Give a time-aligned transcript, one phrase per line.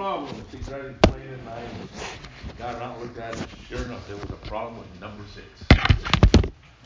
[0.00, 0.34] problem.
[0.50, 1.62] She started explaining, and I
[2.56, 3.46] got around looked at it.
[3.68, 5.46] Sure enough, there was a problem with number six.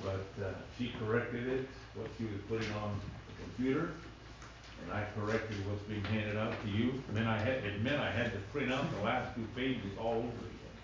[0.03, 3.93] But uh, she corrected it, what she was putting on the computer,
[4.83, 6.91] and I corrected what's being handed out to you.
[7.07, 9.97] And then I had, it meant I had to print out the last two pages
[9.97, 10.75] all over again.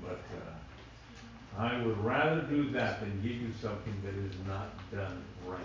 [0.00, 5.22] But uh, I would rather do that than give you something that is not done
[5.46, 5.60] right.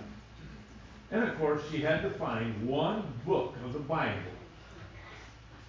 [1.09, 4.32] And of course, she had to find one book of the Bible.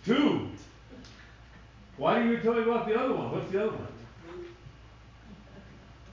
[0.05, 0.49] Two.
[1.97, 3.31] Why didn't you tell me about the other one?
[3.33, 3.89] What's the other one?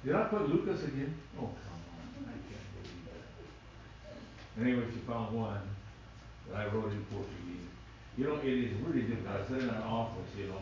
[0.06, 1.14] Did I put Lucas again?
[1.38, 2.26] Oh, come on.
[2.26, 3.06] I can't believe
[4.56, 4.62] that.
[4.62, 5.62] Anyway, she found one
[6.50, 7.68] that I wrote in Portuguese.
[8.18, 9.36] You know, it is really difficult.
[9.36, 10.62] I sit in an office, you know,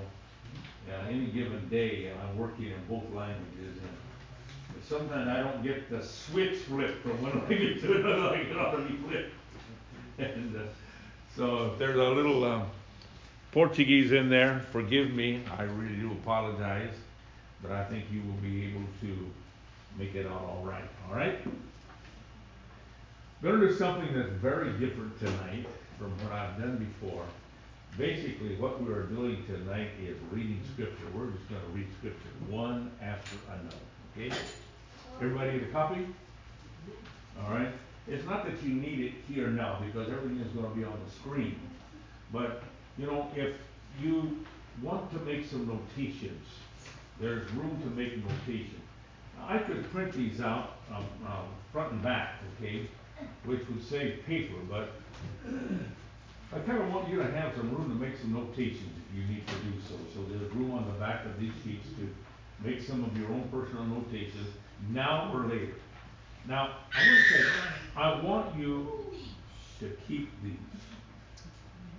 [1.07, 6.59] any given day, I'm working in both languages, and sometimes I don't get the switch
[6.59, 9.33] flipped from one language to another like it ought to flipped.
[10.17, 10.59] And uh,
[11.35, 12.69] so there's a little um,
[13.51, 15.43] Portuguese in there, forgive me.
[15.57, 16.93] I really do apologize,
[17.61, 19.29] but I think you will be able to
[19.97, 20.87] make it out all right.
[21.07, 21.39] All right?
[23.41, 25.65] Going to do something that's very different tonight
[25.97, 27.23] from what I've done before.
[27.97, 31.05] Basically, what we are doing tonight is reading scripture.
[31.15, 33.75] We're just going to read scripture one after another.
[34.15, 34.35] Okay?
[35.21, 36.07] Everybody get a copy?
[37.43, 37.71] All right?
[38.07, 40.99] It's not that you need it here now because everything is going to be on
[41.03, 41.59] the screen.
[42.31, 42.63] But,
[42.99, 43.55] you know, if
[44.01, 44.45] you
[44.81, 46.45] want to make some notations,
[47.19, 48.81] there's room to make notations.
[49.41, 52.87] I could print these out um, um, front and back, okay?
[53.45, 54.91] which would save paper, but
[56.53, 59.27] I kind of want you to have some room to make some notations if you
[59.27, 59.95] need to do so.
[60.13, 63.47] So there's room on the back of these sheets to make some of your own
[63.51, 64.49] personal notations
[64.91, 65.75] now or later.
[66.47, 67.45] Now, I to say,
[67.95, 68.87] I want you
[69.79, 70.53] to keep these.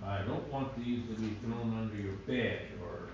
[0.05, 3.09] I don't want these to be thrown under your bed or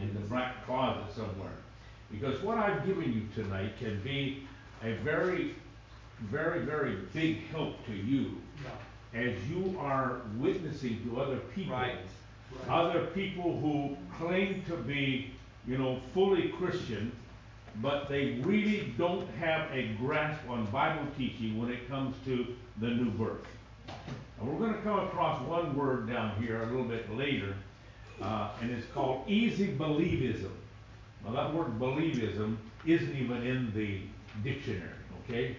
[0.00, 1.52] in the back closet somewhere.
[2.10, 4.46] Because what I've given you tonight can be
[4.82, 5.54] a very
[6.22, 8.36] very, very big help to you
[9.14, 11.74] as you are witnessing to other people.
[11.74, 11.96] Right.
[12.68, 15.32] Other people who claim to be,
[15.66, 17.12] you know, fully Christian,
[17.76, 22.46] but they really don't have a grasp on Bible teaching when it comes to
[22.80, 23.46] the new birth.
[24.40, 27.54] And we're going to come across one word down here a little bit later,
[28.22, 30.52] uh, and it's called easy believism.
[31.24, 32.56] Now, that word believism
[32.86, 34.00] isn't even in the
[34.42, 34.88] dictionary,
[35.24, 35.56] okay?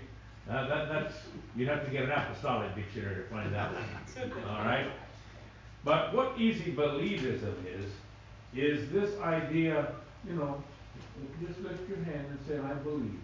[0.49, 1.13] Uh, that, that's,
[1.55, 3.83] you'd have to get an apostolic dictionary to find that one.
[4.49, 4.87] All right?
[5.83, 7.85] But what easy believism is,
[8.55, 9.93] is this idea,
[10.27, 10.63] you know,
[11.45, 13.19] just lift your hand and say, I believe.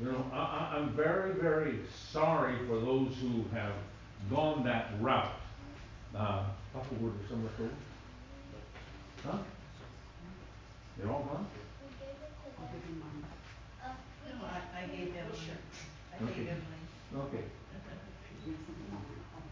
[0.00, 1.78] You know, I, I, I'm very, very
[2.12, 3.72] sorry for those who have
[4.28, 5.36] gone that route.
[6.16, 7.70] Uh, couple words or somewhere close?
[9.24, 9.38] Huh?
[10.98, 11.46] They're all gone?
[12.58, 13.22] I'll give you mine.
[14.26, 16.34] No, I, I gave them, I Okay.
[16.34, 17.22] gave them mine.
[17.26, 17.44] Okay.
[18.44, 19.46] Give me something on my phone.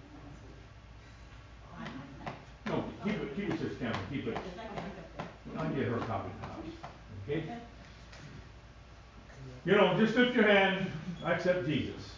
[1.79, 2.35] I have that.
[2.67, 4.37] No, keep it, keep it, Sister Cameron, keep it.
[5.57, 6.73] I'll get her a copy of the house,
[7.23, 7.41] okay?
[9.65, 10.91] You know, just lift your hand,
[11.25, 12.11] I accept Jesus.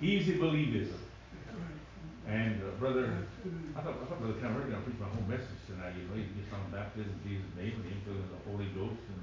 [0.00, 0.96] Easy believism.
[2.26, 3.12] And uh, brother,
[3.76, 6.14] I thought, I thought Brother Cameron was gonna preach my whole message tonight, you know,
[6.14, 9.20] he gets on baptism in Jesus' name and the infilling of the Holy Ghost and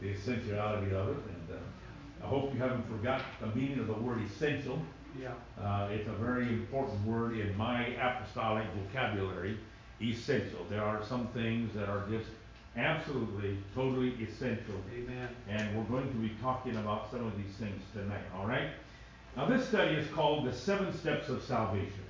[0.00, 3.94] the essentiality of it, and, uh, I hope you haven't forgot the meaning of the
[3.94, 4.80] word essential.
[5.20, 5.32] Yeah.
[5.62, 9.58] Uh, it's a very important word in my apostolic vocabulary,
[10.02, 10.66] essential.
[10.70, 12.28] There are some things that are just
[12.76, 14.74] absolutely, totally essential.
[14.94, 15.28] Amen.
[15.48, 18.70] And we're going to be talking about some of these things tonight, all right?
[19.36, 22.04] Now, this study is called The Seven Steps of Salvation.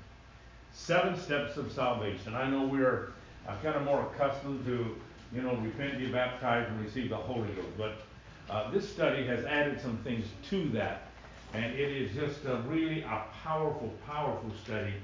[0.72, 2.34] Seven Steps of Salvation.
[2.34, 3.12] I know we're
[3.48, 4.96] uh, kind of more accustomed to,
[5.34, 8.02] you know, repent, be baptized, and receive the Holy Ghost, but
[8.50, 11.08] uh, this study has added some things to that,
[11.54, 14.94] and it is just a really a powerful, powerful study,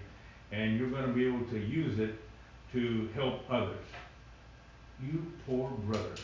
[0.53, 2.15] and you're going to be able to use it
[2.73, 3.85] to help others.
[5.05, 6.15] You poor brother.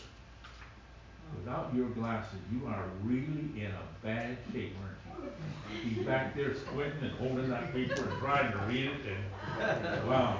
[1.36, 5.90] Without your glasses, you are really in a bad shape, aren't you?
[5.90, 9.00] He's back there squinting and holding that paper and trying to read it,
[9.60, 10.38] and wow.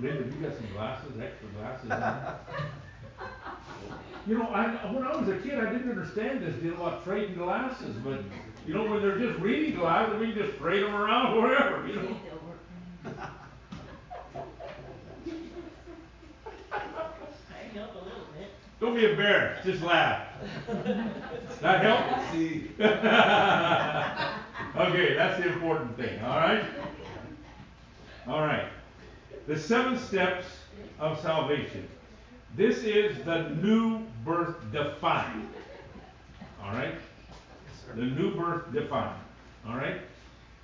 [0.00, 1.90] Linda, you got some glasses, extra glasses?
[4.26, 7.34] You know, I, when I was a kid, I didn't understand this deal about trading
[7.34, 8.20] glasses, but,
[8.66, 11.94] you know, when they're just reading glasses, we can just trade them around wherever, you
[11.96, 12.02] know?
[12.02, 13.30] if they'll work.
[17.74, 18.50] I help a little bit.
[18.80, 20.26] Don't be embarrassed, just laugh.
[21.60, 22.32] That help?
[22.32, 22.70] See.
[24.76, 26.64] Okay, that's the important thing, all right?
[28.28, 28.68] All right.
[29.48, 30.46] The seven steps
[31.00, 31.88] of salvation.
[32.54, 35.48] This is the new birth defined.
[36.62, 36.94] All right?
[37.96, 39.20] The new birth defined.
[39.66, 40.00] All right?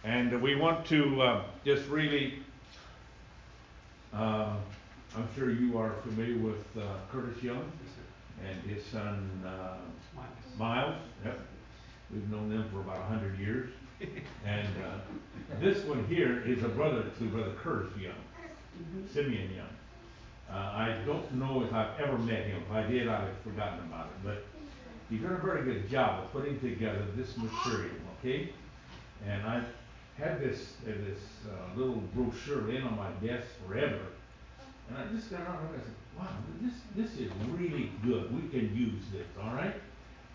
[0.05, 2.35] And we want to uh, just really,
[4.13, 4.55] uh,
[5.17, 7.71] I'm sure you are familiar with uh, Curtis Young
[8.45, 9.77] and his son uh,
[10.15, 10.59] Miles.
[10.59, 11.03] Miles.
[11.25, 11.39] Yep.
[12.13, 13.71] We've known them for about a hundred years.
[14.45, 19.69] And uh, this one here is a brother to Brother Curtis Young, Simeon Young.
[20.51, 22.63] Uh, I don't know if I've ever met him.
[22.67, 24.25] If I did, I've forgotten about it.
[24.25, 24.45] But
[25.09, 28.53] he's done a very good job of putting together this material, okay?
[29.27, 29.67] And I've
[30.19, 34.01] had this, uh, this uh, little brochure in on my desk forever.
[34.89, 36.29] And I just got around and I said, wow,
[36.61, 38.35] this, this is really good.
[38.35, 39.75] We can use this, all right?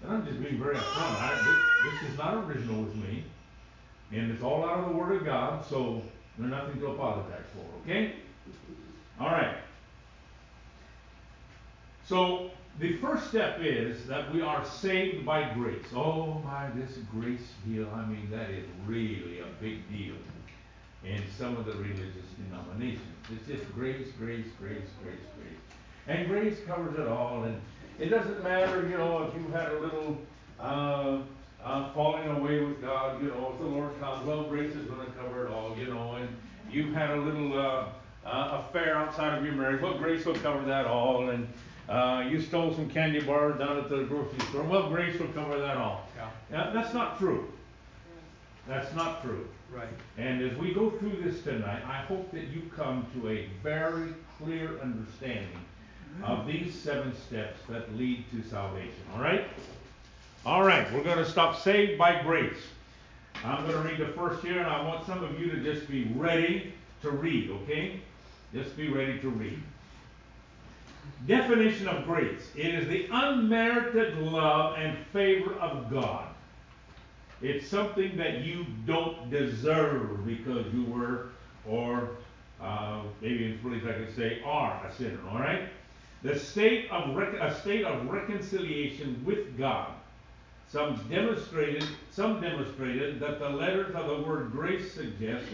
[0.01, 1.21] And I'm just being very upfront.
[1.21, 1.35] I,
[1.83, 3.23] this, this is not original with me.
[4.11, 6.01] And it's all out of the Word of God, so
[6.37, 8.15] there's nothing to apologize for, okay?
[9.19, 9.57] All right.
[12.07, 12.49] So
[12.79, 15.85] the first step is that we are saved by grace.
[15.93, 20.15] Oh my, this grace deal, I mean, that is really a big deal
[21.03, 23.01] in some of the religious denominations.
[23.31, 25.59] It's just grace, grace, grace, grace, grace.
[26.07, 27.61] And grace covers it all, and
[27.99, 30.17] it doesn't matter, you know, if you had a little
[30.59, 31.19] uh,
[31.63, 35.05] uh, falling away with God, you know, if the Lord comes, well, grace is going
[35.05, 36.29] to cover it all, you know, and
[36.71, 37.89] you had a little uh,
[38.25, 41.47] uh, affair outside of your marriage, well, grace will cover that all, and
[41.87, 45.59] uh, you stole some candy bars down at the grocery store, well, grace will cover
[45.59, 46.07] that all.
[46.15, 47.51] Yeah, Now, that's not true.
[48.67, 49.47] That's not true.
[49.73, 49.87] Right.
[50.17, 54.13] And as we go through this tonight, I hope that you come to a very
[54.37, 55.59] clear understanding
[56.23, 56.51] of mm-hmm.
[56.51, 59.03] these seven steps that lead to salvation.
[59.13, 59.47] All right?
[60.45, 62.61] All right, we're going to stop saved by grace.
[63.43, 65.89] I'm going to read the first here, and I want some of you to just
[65.89, 68.01] be ready to read, okay?
[68.53, 69.61] Just be ready to read.
[71.27, 76.28] Definition of grace it is the unmerited love and favor of God.
[77.41, 81.29] It's something that you don't deserve because you were,
[81.67, 82.09] or
[82.61, 85.19] uh, maybe in Phillies I could say, are a sinner.
[85.31, 85.69] All right.
[86.21, 89.93] The state of a state of reconciliation with God.
[90.67, 95.45] Some demonstrated, some demonstrated that the letters of the word grace suggest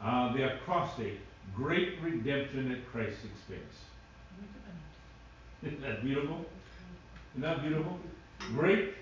[0.00, 1.14] uh, the acrostic,
[1.56, 3.74] great redemption at Christ's expense.
[5.62, 6.44] Isn't that beautiful?
[7.32, 7.98] Isn't that beautiful?
[8.52, 8.94] Great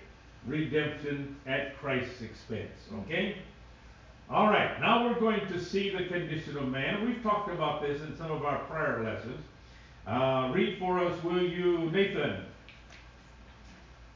[0.47, 2.71] redemption at Christ's expense.
[3.01, 3.37] Okay?
[4.29, 7.05] All right, now we're going to see the condition of man.
[7.05, 9.41] We've talked about this in some of our prior lessons.
[10.07, 12.43] Uh, read for us, will you, Nathan?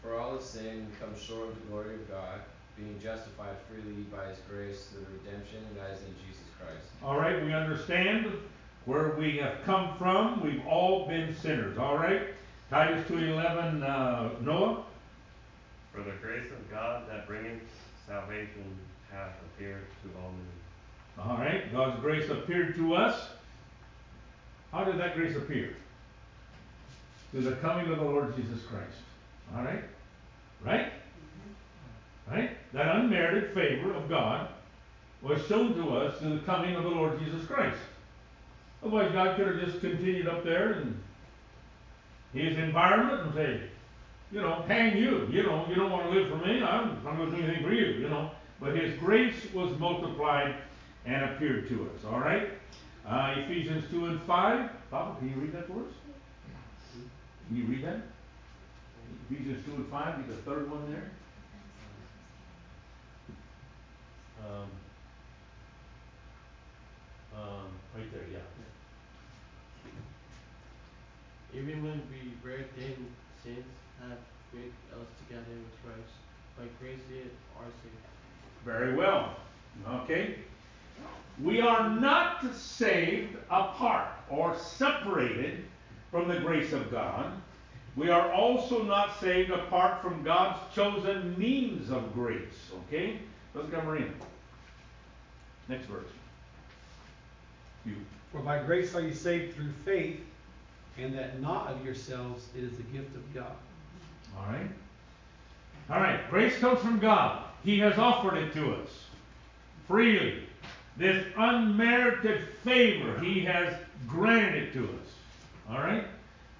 [0.02, 2.40] For all have sinned and come short of the glory of God,
[2.78, 6.86] being justified freely by his grace through the redemption that is in Jesus Christ.
[7.04, 8.32] All right, we understand
[8.86, 10.42] where we have come from.
[10.42, 11.78] We've all been sinners.
[11.78, 12.22] All right?
[12.70, 14.84] Titus 2.11, uh, Noah?
[15.98, 17.60] For the grace of God that bringeth
[18.08, 18.78] salvation
[19.12, 21.28] hath appeared to all men.
[21.28, 23.30] All right, God's grace appeared to us.
[24.72, 25.74] How did that grace appear?
[27.32, 28.98] Through the coming of the Lord Jesus Christ.
[29.56, 29.84] All right?
[30.64, 30.86] Right?
[30.86, 32.32] Mm-hmm.
[32.32, 32.52] Right?
[32.74, 34.50] That unmerited favor of God
[35.24, 37.80] was shown to us through the coming of the Lord Jesus Christ.
[38.84, 41.00] Otherwise, God could have just continued up there in
[42.34, 43.62] his environment and say,
[44.32, 45.28] you know, hang you.
[45.32, 46.62] You know, you don't want to live for me.
[46.62, 48.32] I'm, I'm not going to do anything for you, you know.
[48.60, 50.56] But his grace was multiplied
[51.06, 52.06] and appeared to us.
[52.06, 52.50] All right?
[53.06, 54.70] Uh, Ephesians 2 and 5.
[54.92, 55.94] Papa, can you read that for us?
[57.48, 58.02] Can you read that?
[59.30, 61.12] Ephesians 2 and 5, be the third one there.
[64.46, 64.70] Um,
[67.36, 68.40] um, right there, yeah.
[71.54, 73.08] Even when we were dead in
[73.44, 73.66] sins,
[74.02, 74.18] have
[74.54, 76.14] with us together with Christ.
[76.58, 77.22] By grace ye
[77.60, 77.96] are saved.
[78.66, 79.36] Very well.
[79.88, 80.36] Okay?
[81.44, 85.66] We are not saved apart or separated
[86.12, 87.32] from the grace of God.
[87.96, 92.72] We are also not saved apart from God's chosen means of grace.
[92.88, 93.20] Okay?
[93.54, 94.14] Let's come in.
[95.68, 96.10] Next verse.
[97.86, 97.96] You.
[98.32, 100.20] For by grace are you saved through faith,
[100.98, 103.56] and that not of yourselves, it is the gift of God.
[104.38, 104.70] All right?
[105.90, 106.30] All right.
[106.30, 107.44] Grace comes from God.
[107.64, 108.90] He has offered it to us
[109.88, 110.44] freely.
[110.98, 113.74] This unmerited favor, He has
[114.08, 115.08] granted to us.
[115.70, 116.06] All right?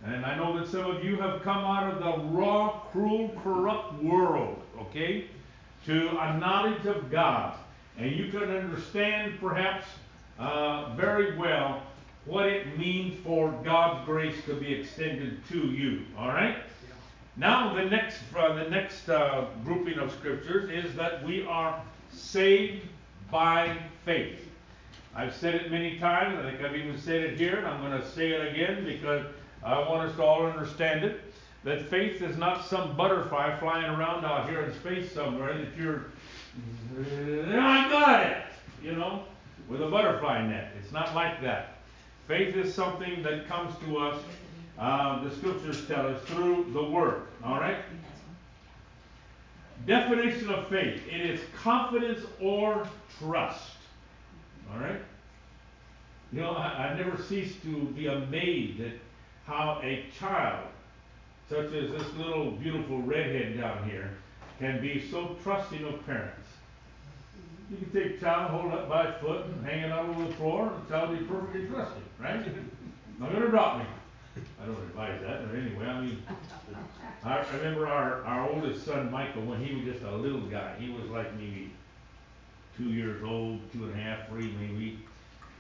[0.06, 4.02] And I know that some of you have come out of the raw, cruel, corrupt
[4.04, 5.26] world, okay,
[5.86, 7.58] to a knowledge of God.
[7.98, 9.88] And you can understand perhaps
[10.38, 11.82] uh, very well
[12.26, 16.06] what it means for God's grace to be extended to you.
[16.18, 16.58] All right?
[17.38, 21.80] Now, the next, uh, the next uh, grouping of scriptures is that we are
[22.12, 22.88] saved
[23.30, 24.40] by faith.
[25.16, 26.38] I've said it many times.
[26.40, 29.26] I think I've even said it here, and I'm going to say it again because
[29.64, 31.22] I want us to all understand it.
[31.64, 36.06] That faith is not some butterfly flying around out here in space somewhere that you're,
[37.00, 38.44] I got it,
[38.82, 39.24] you know,
[39.68, 40.72] with a butterfly net.
[40.82, 41.78] It's not like that.
[42.28, 44.22] Faith is something that comes to us,
[44.80, 47.24] uh, the scriptures tell us, through the Word.
[47.44, 47.78] All right?
[49.86, 52.88] Definition of faith it is confidence or
[53.20, 53.72] trust.
[54.72, 55.02] All right?
[56.32, 58.94] You know, I, I never cease to be amazed at
[59.46, 60.68] how a child,
[61.50, 64.18] such as this little beautiful redhead down here,
[64.60, 66.48] can be so trusting of parents.
[67.70, 70.34] You can take a child, hold up by foot, and hang it out over the
[70.36, 72.46] floor, and the child will be perfectly trusting, right?
[73.20, 73.86] Not gonna drop me.
[74.62, 76.24] I don't advise that, but anyway, I mean,
[77.24, 80.76] I, I remember our, our oldest son, Michael, when he was just a little guy,
[80.80, 81.72] he was like maybe
[82.78, 85.00] two years old, two and a half, three maybe.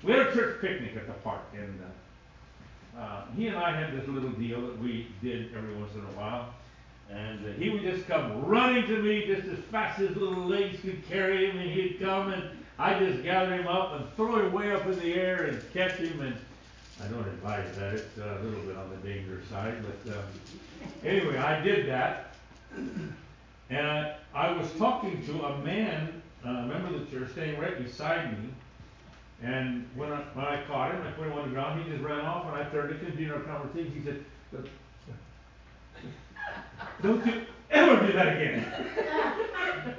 [0.03, 3.99] We had a church picnic at the park, and uh, uh, he and I had
[3.99, 6.53] this little deal that we did every once in a while.
[7.09, 10.79] And uh, he would just come running to me just as fast as little legs
[10.81, 12.43] could carry him, and he'd come, and
[12.77, 15.93] I'd just gather him up and throw him way up in the air and catch
[15.93, 16.19] him.
[16.21, 16.35] And
[17.03, 19.83] I don't advise that; it's uh, a little bit on the dangerous side.
[19.83, 20.21] But uh,
[21.03, 22.33] anyway, I did that,
[23.69, 27.59] and I, I was talking to a man, uh, a member of the church, standing
[27.59, 28.49] right beside me.
[29.43, 32.03] And when I, when I caught him, I put him on the ground, he just
[32.03, 33.93] ran off, and I turned to continue our conversation.
[33.93, 34.23] He said,
[37.03, 38.65] Don't you ever do that again.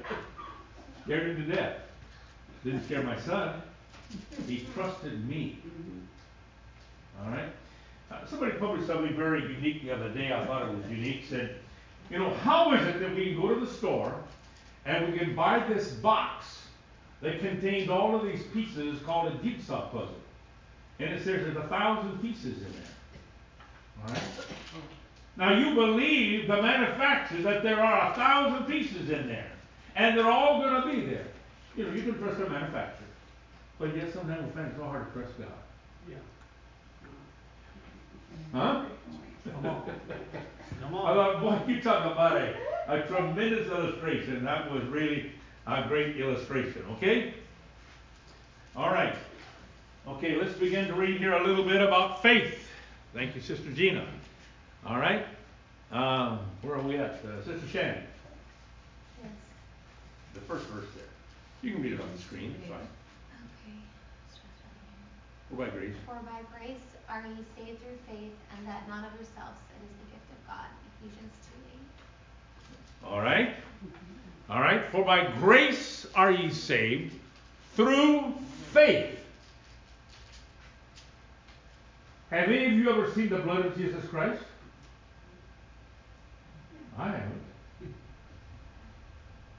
[1.05, 1.77] Scared him to death.
[2.65, 3.63] Didn't scare my son.
[4.47, 5.59] He trusted me.
[7.25, 7.49] All right?
[8.11, 10.33] Uh, somebody published something very unique the other day.
[10.33, 11.25] I thought it was unique.
[11.29, 11.57] Said,
[12.11, 14.15] you know, how is it that we can go to the store
[14.87, 16.63] and we can buy this box
[17.21, 20.15] that contains all of these pieces called a jigsaw puzzle?
[21.01, 24.07] And it says there's a thousand pieces in there.
[24.07, 24.23] All right?
[25.37, 29.53] Now you believe the manufacturer that there are a thousand pieces in there,
[29.95, 31.27] and they're all going to be there.
[31.77, 33.07] You know, you can trust the manufacturer,
[33.79, 35.49] but yet sometimes we find it so hard to trust God.
[38.55, 38.61] Yeah.
[38.61, 38.85] Huh?
[39.45, 39.83] Come on.
[40.81, 41.11] Come on.
[41.11, 42.55] I thought, boy, you talk about a,
[42.89, 44.45] a tremendous illustration.
[44.45, 45.33] That was really
[45.67, 46.85] a great illustration.
[46.97, 47.35] Okay.
[48.77, 49.15] All right.
[50.07, 52.59] Okay, let's begin to read here a little bit about faith.
[53.13, 54.07] Thank you, Sister Gina.
[54.87, 55.27] All right.
[55.93, 57.23] Um, where are we at?
[57.25, 58.05] Uh, Sister Shannon.
[59.23, 59.33] Yes.
[60.35, 61.05] The first verse there.
[61.63, 62.55] You can read it on the screen.
[62.59, 62.79] It's fine.
[62.79, 63.79] Okay.
[65.51, 65.95] Or by grace.
[66.07, 66.77] For by grace
[67.09, 70.47] are ye saved through faith, and that not of yourselves, it is the gift of
[70.47, 70.67] God.
[71.01, 73.09] Ephesians two eight.
[73.11, 73.55] All right.
[74.51, 74.85] All right.
[74.93, 77.15] For by grace are ye saved
[77.75, 78.35] through
[78.73, 79.19] faith.
[82.31, 84.43] Have any of you ever seen the blood of Jesus Christ?
[86.99, 87.48] I haven't.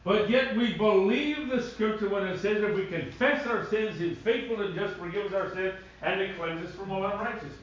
[0.03, 4.17] But yet we believe the scripture when it says if we confess our sins, He's
[4.17, 7.53] faithful and just forgives our sins and to cleanse us from all unrighteousness.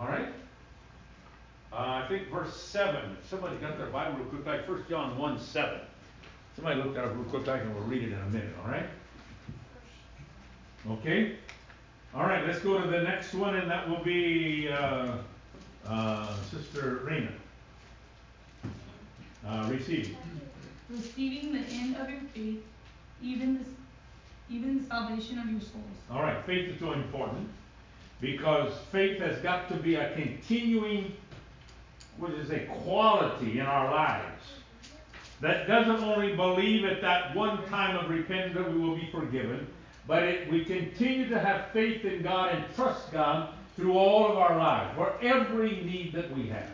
[0.00, 0.28] All right?
[1.72, 3.16] Uh, I think verse 7.
[3.22, 5.80] If somebody got their Bible real quick, like 1 John 1 7.
[6.56, 8.70] Somebody look that up real quick, back and we'll read it in a minute, all
[8.70, 8.86] right?
[10.90, 11.36] Okay?
[12.14, 15.16] All right, let's go to the next one, and that will be uh,
[15.86, 17.32] uh, Sister Raina.
[19.46, 20.16] Uh, receiving.
[20.88, 22.62] receiving the end of your faith,
[23.20, 25.82] even the, even the salvation of your souls.
[26.10, 27.48] All right, faith is so important
[28.20, 31.16] because faith has got to be a continuing,
[32.18, 34.44] what is a quality in our lives
[35.42, 39.66] that doesn't only believe at that one time of repentance that we will be forgiven,
[40.06, 44.38] but it, we continue to have faith in God and trust God through all of
[44.38, 46.70] our lives for every need that we have.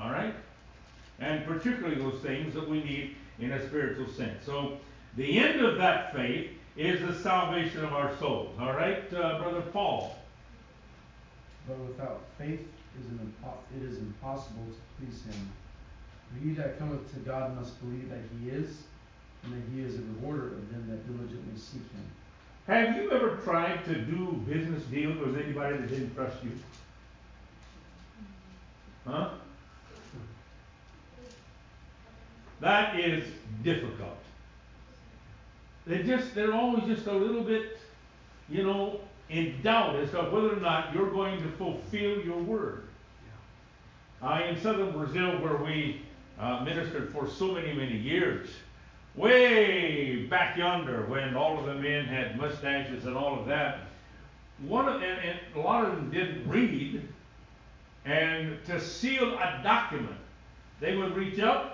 [0.00, 0.34] All right?
[1.20, 4.44] And particularly those things that we need in a spiritual sense.
[4.44, 4.78] So,
[5.16, 8.56] the end of that faith is the salvation of our souls.
[8.58, 10.16] All right, uh, Brother Paul?
[11.68, 12.66] But without faith
[12.98, 15.48] is an impo- it is impossible to please him.
[16.28, 18.82] For he that cometh to God must believe that he is,
[19.44, 22.06] and that he is a rewarder of them that diligently seek him.
[22.66, 26.52] Have you ever tried to do business deals with anybody that didn't trust you?
[29.06, 29.30] Huh?
[32.62, 33.24] That is
[33.62, 34.16] difficult.
[35.86, 37.76] They just they're always just a little bit
[38.52, 39.00] you know,
[39.30, 42.84] in doubt as to whether or not you're going to fulfill your word.
[44.20, 46.02] Uh, in southern Brazil, where we
[46.38, 48.48] uh, ministered for so many, many years,
[49.16, 53.80] way back yonder, when all of the men had mustaches and all of that,
[54.66, 57.02] one of, and, and a lot of them didn't read,
[58.04, 60.16] and to seal a document,
[60.78, 61.71] they would reach up,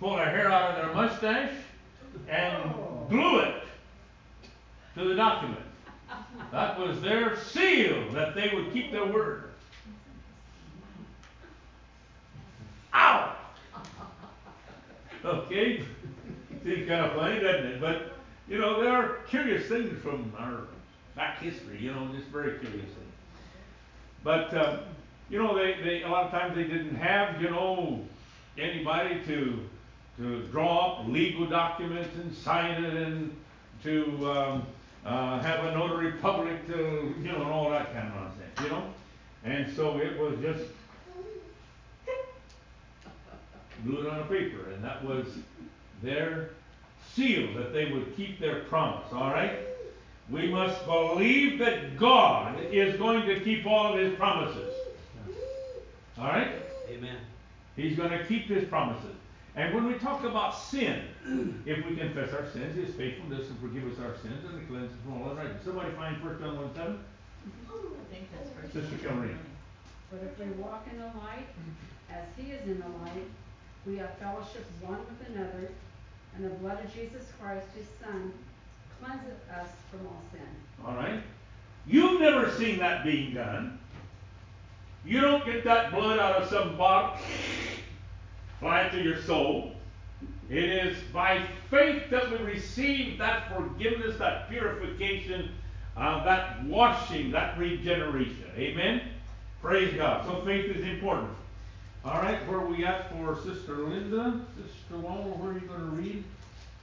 [0.00, 1.52] pull their hair out of their mustache,
[2.28, 2.74] and
[3.08, 3.62] glue it
[4.94, 5.60] to the document.
[6.52, 9.50] That was their seal that they would keep their word.
[12.94, 13.36] Ow!
[15.24, 15.82] Okay?
[16.64, 17.80] Seems kind of funny, doesn't it?
[17.80, 18.12] But,
[18.48, 20.62] you know, there are curious things from our
[21.14, 23.12] back history, you know, just very curious things.
[24.24, 24.80] But, um,
[25.28, 28.04] you know, they, they, a lot of times they didn't have, you know,
[28.58, 29.58] anybody to,
[30.18, 33.36] to draw up legal documents and sign it and
[33.82, 34.66] to, um,
[35.04, 38.68] uh, have a notary public to, you know, and all that kind of nonsense, you
[38.68, 38.82] know?
[39.44, 40.64] And so it was just
[43.84, 45.26] glued on a paper, and that was
[46.02, 46.50] their
[47.14, 49.58] seal that they would keep their promise, all right?
[50.30, 54.74] We must believe that God is going to keep all of his promises.
[56.18, 56.50] All right?
[56.90, 57.16] Amen.
[57.78, 59.14] He's going to keep his promises.
[59.54, 61.02] And when we talk about sin,
[61.64, 64.66] if we confess our sins, he is faithful to forgive us our sins and to
[64.66, 65.64] cleanse us from all unrighteousness.
[65.64, 66.98] Somebody find 1 John 1 7?
[66.98, 68.72] I think that's first.
[68.72, 69.30] Sister Kelly.
[70.10, 71.46] But if we walk in the light,
[72.10, 73.30] as he is in the light,
[73.86, 75.70] we have fellowship one with another,
[76.34, 78.32] and the blood of Jesus Christ, his son,
[79.00, 80.48] cleanseth us from all sin.
[80.84, 81.22] All right?
[81.86, 83.78] You've never seen that being done.
[85.04, 87.16] You don't get that blood out of some bottle,
[88.60, 89.72] fly to your soul.
[90.50, 95.50] It is by faith that we receive that forgiveness, that purification,
[95.96, 98.46] uh, that washing, that regeneration.
[98.56, 99.02] Amen?
[99.60, 100.24] Praise God.
[100.26, 101.30] So faith is important.
[102.04, 104.40] All right, where are we at for Sister Linda?
[104.56, 106.24] Sister Walmer, where are you going to read?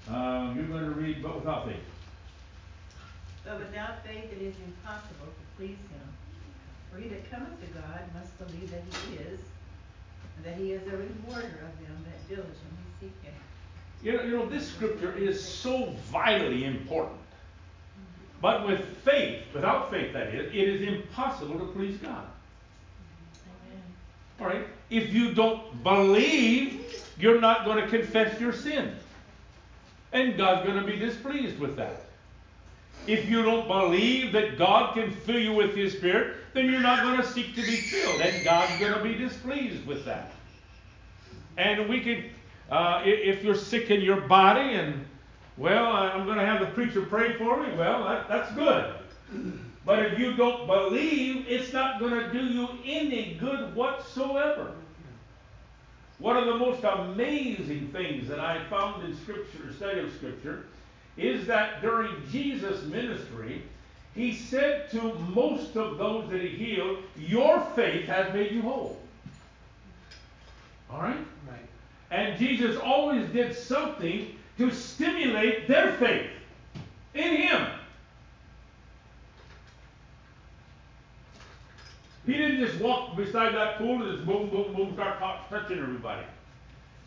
[0.09, 1.77] Uh, you're going to read, but without faith.
[3.43, 6.14] But without faith it is impossible to please him.
[6.95, 9.39] For he that cometh to God must believe that he is,
[10.37, 12.55] and that he is a rewarder of them that diligently
[13.01, 13.33] seek him.
[14.01, 17.17] You know, you know, this scripture is so vitally important.
[18.41, 22.25] But with faith, without faith that is, it is impossible to please God.
[23.67, 23.83] Amen.
[24.39, 24.67] All right?
[24.89, 28.95] If you don't believe, you're not going to confess your sin.
[30.13, 32.03] And God's going to be displeased with that.
[33.05, 37.03] If you don't believe that God can fill you with His Spirit, then you're not
[37.03, 38.21] going to seek to be filled.
[38.21, 40.31] And God's going to be displeased with that.
[41.57, 42.23] And we can,
[42.71, 45.05] uh, if you're sick in your body and,
[45.57, 48.95] well, I'm going to have the preacher pray for me, well, that, that's good.
[49.85, 54.71] But if you don't believe, it's not going to do you any good whatsoever.
[56.19, 60.65] One of the most amazing things that I found in Scripture, study of Scripture,
[61.17, 63.63] is that during Jesus' ministry,
[64.15, 68.97] he said to most of those that he healed, Your faith has made you whole.
[70.89, 71.17] All right?
[71.49, 71.67] Right.
[72.11, 76.29] And Jesus always did something to stimulate their faith
[77.13, 77.67] in him.
[82.25, 86.23] He didn't just walk beside that pool and just boom, boom, boom, start touching everybody.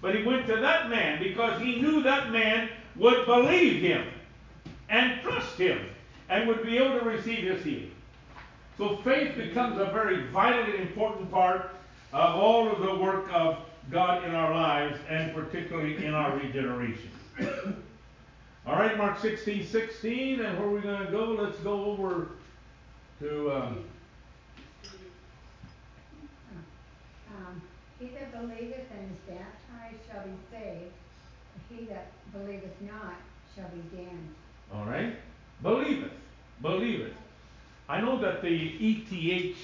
[0.02, 4.06] But he went to that man because he knew that man would believe him
[4.90, 5.80] and trust him
[6.28, 7.90] and would be able to receive his healing.
[8.76, 11.70] So faith becomes a very vital and important part
[12.12, 13.58] of all of the work of
[13.90, 17.10] God in our lives and particularly in our regeneration.
[18.66, 21.36] all right, Mark 16, 16, and where are we going to go?
[21.40, 22.28] Let's go over
[23.20, 23.52] to.
[23.52, 23.84] Um,
[27.36, 27.62] Um,
[27.98, 30.92] he that believeth and is baptized shall be saved,
[31.68, 33.14] he that believeth not
[33.54, 34.34] shall be damned.
[34.72, 35.16] All right?
[35.62, 36.12] Believeth.
[36.62, 37.14] Believeth.
[37.88, 39.56] I know that the ETH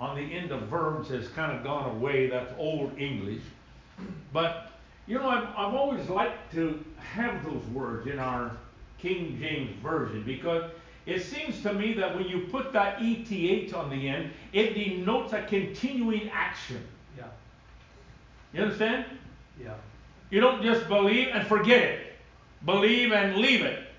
[0.00, 2.28] on the end of verbs has kind of gone away.
[2.28, 3.42] That's old English.
[4.32, 4.72] But,
[5.06, 8.56] you know, I've, I've always liked to have those words in our
[8.98, 10.70] King James Version because
[11.06, 15.32] it seems to me that when you put that ETH on the end, it denotes
[15.32, 16.82] a continuing action.
[17.16, 17.24] Yeah.
[18.52, 19.04] You understand?
[19.62, 19.74] Yeah.
[20.30, 22.12] You don't just believe and forget it.
[22.64, 23.89] Believe and leave it.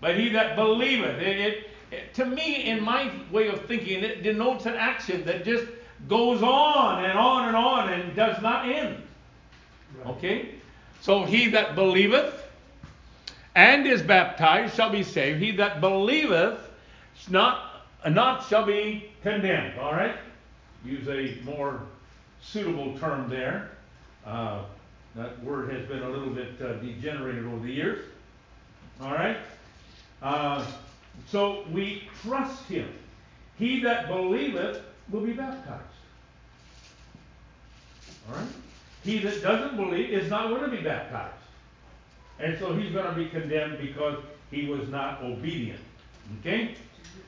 [0.00, 4.22] But he that believeth, it, it, it, to me, in my way of thinking, it
[4.22, 5.66] denotes an action that just
[6.08, 9.02] goes on and on and on and does not end.
[9.98, 10.06] Right.
[10.08, 10.48] Okay?
[11.00, 12.44] So he that believeth
[13.54, 15.40] and is baptized shall be saved.
[15.40, 16.60] He that believeth
[17.30, 19.78] not, not shall be condemned.
[19.78, 20.16] All right?
[20.84, 21.80] Use a more
[22.42, 23.70] suitable term there.
[24.24, 24.64] Uh,
[25.14, 28.04] that word has been a little bit uh, degenerated over the years.
[29.00, 29.38] All right?
[30.26, 30.66] Uh,
[31.28, 32.92] so we trust him.
[33.58, 35.82] He that believeth will be baptized.
[38.28, 38.48] All right?
[39.04, 41.32] He that doesn't believe is not going to be baptized.
[42.40, 44.18] And so he's going to be condemned because
[44.50, 45.80] he was not obedient.
[46.40, 46.74] Okay?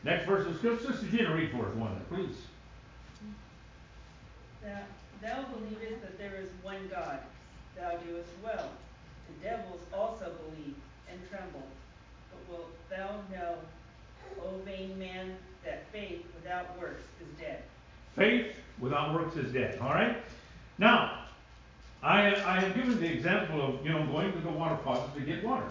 [0.03, 2.35] Next verse of scripture, Sister Gina, read for us one, please.
[4.65, 4.81] Thou,
[5.23, 7.21] thou believest that there is one God.
[7.77, 8.71] Thou doest well.
[9.29, 10.75] The devils also believe
[11.09, 11.63] and tremble.
[12.31, 13.55] But wilt thou know,
[14.43, 17.63] O vain man, that faith without works is dead?
[18.19, 19.79] Faith without works is dead.
[19.81, 20.17] All right?
[20.77, 21.25] Now,
[22.03, 25.21] I, I have given the example of, you know, going to the water faucet to
[25.21, 25.69] get water.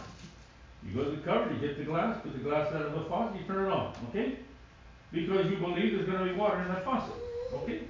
[0.85, 3.01] You go to the cupboard, you get the glass, put the glass out of the
[3.01, 4.37] faucet, you turn it on, okay?
[5.11, 7.15] Because you believe there's going to be water in that faucet,
[7.53, 7.81] okay?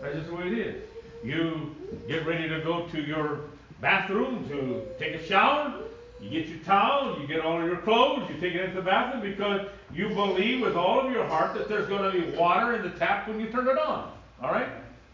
[0.00, 0.82] That's just the way it is.
[1.22, 1.74] You
[2.08, 3.40] get ready to go to your
[3.80, 5.74] bathroom to take a shower,
[6.20, 8.82] you get your towel, you get all of your clothes, you take it into the
[8.82, 12.74] bathroom because you believe with all of your heart that there's going to be water
[12.74, 14.12] in the tap when you turn it on.
[14.42, 14.68] All right?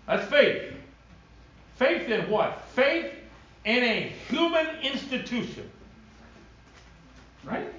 [0.06, 0.72] That's faith.
[1.76, 2.62] Faith in what?
[2.74, 3.12] Faith
[3.64, 5.70] in a human institution.
[7.44, 7.72] Right?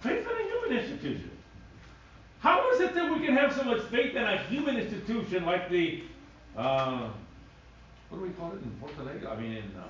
[0.00, 1.30] Faith in a human institution.
[2.40, 5.68] How is it that we can have so much faith in a human institution like
[5.68, 6.04] the,
[6.56, 7.08] uh,
[8.10, 9.28] what do we call it in Porto?
[9.28, 9.88] I mean, in, uh,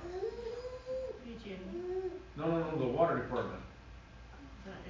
[2.37, 3.61] no, no, no, the water department.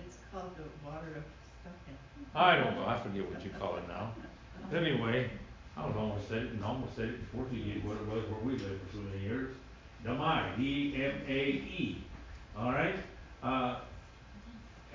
[0.05, 1.23] It's called the water of
[1.63, 1.97] something.
[2.35, 4.13] I don't know, I forget what you call it now.
[4.75, 5.29] Anyway,
[5.77, 8.41] I was almost said it, and almost said it in Portuguese, what it was where
[8.43, 9.55] we lived for so many years.
[10.03, 12.03] Damae, D-M-A-E,
[12.57, 12.95] all right?
[13.43, 13.79] Uh,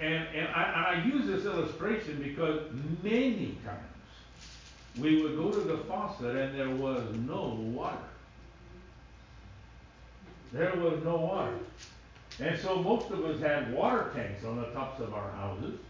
[0.01, 2.63] and, and I, I use this illustration because
[3.03, 3.81] many times
[4.99, 7.97] we would go to the faucet and there was no water.
[10.55, 11.59] There was no water.
[12.41, 15.81] And so most of us had water tanks on the tops of our houses,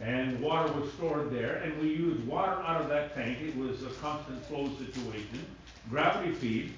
[0.00, 3.38] and water was stored there, and we used water out of that tank.
[3.42, 5.44] It was a constant flow situation,
[5.90, 6.72] gravity feed.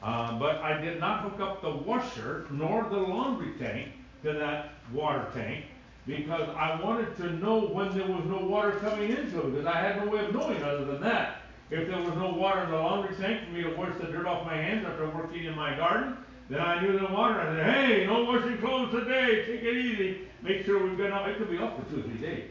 [0.00, 3.88] Uh, but I did not hook up the washer nor the laundry tank
[4.22, 5.64] to that water tank
[6.06, 9.76] because I wanted to know when there was no water coming into it because I
[9.76, 11.42] had no way of knowing other than that.
[11.70, 14.26] If there was no water in the laundry tank for me to wash the dirt
[14.26, 16.16] off my hands after working in my garden,
[16.50, 17.40] then I knew the water.
[17.40, 19.44] I said, hey, no washing clothes today.
[19.46, 20.18] Take it easy.
[20.42, 22.50] Make sure we've got, it could be up for two or three days.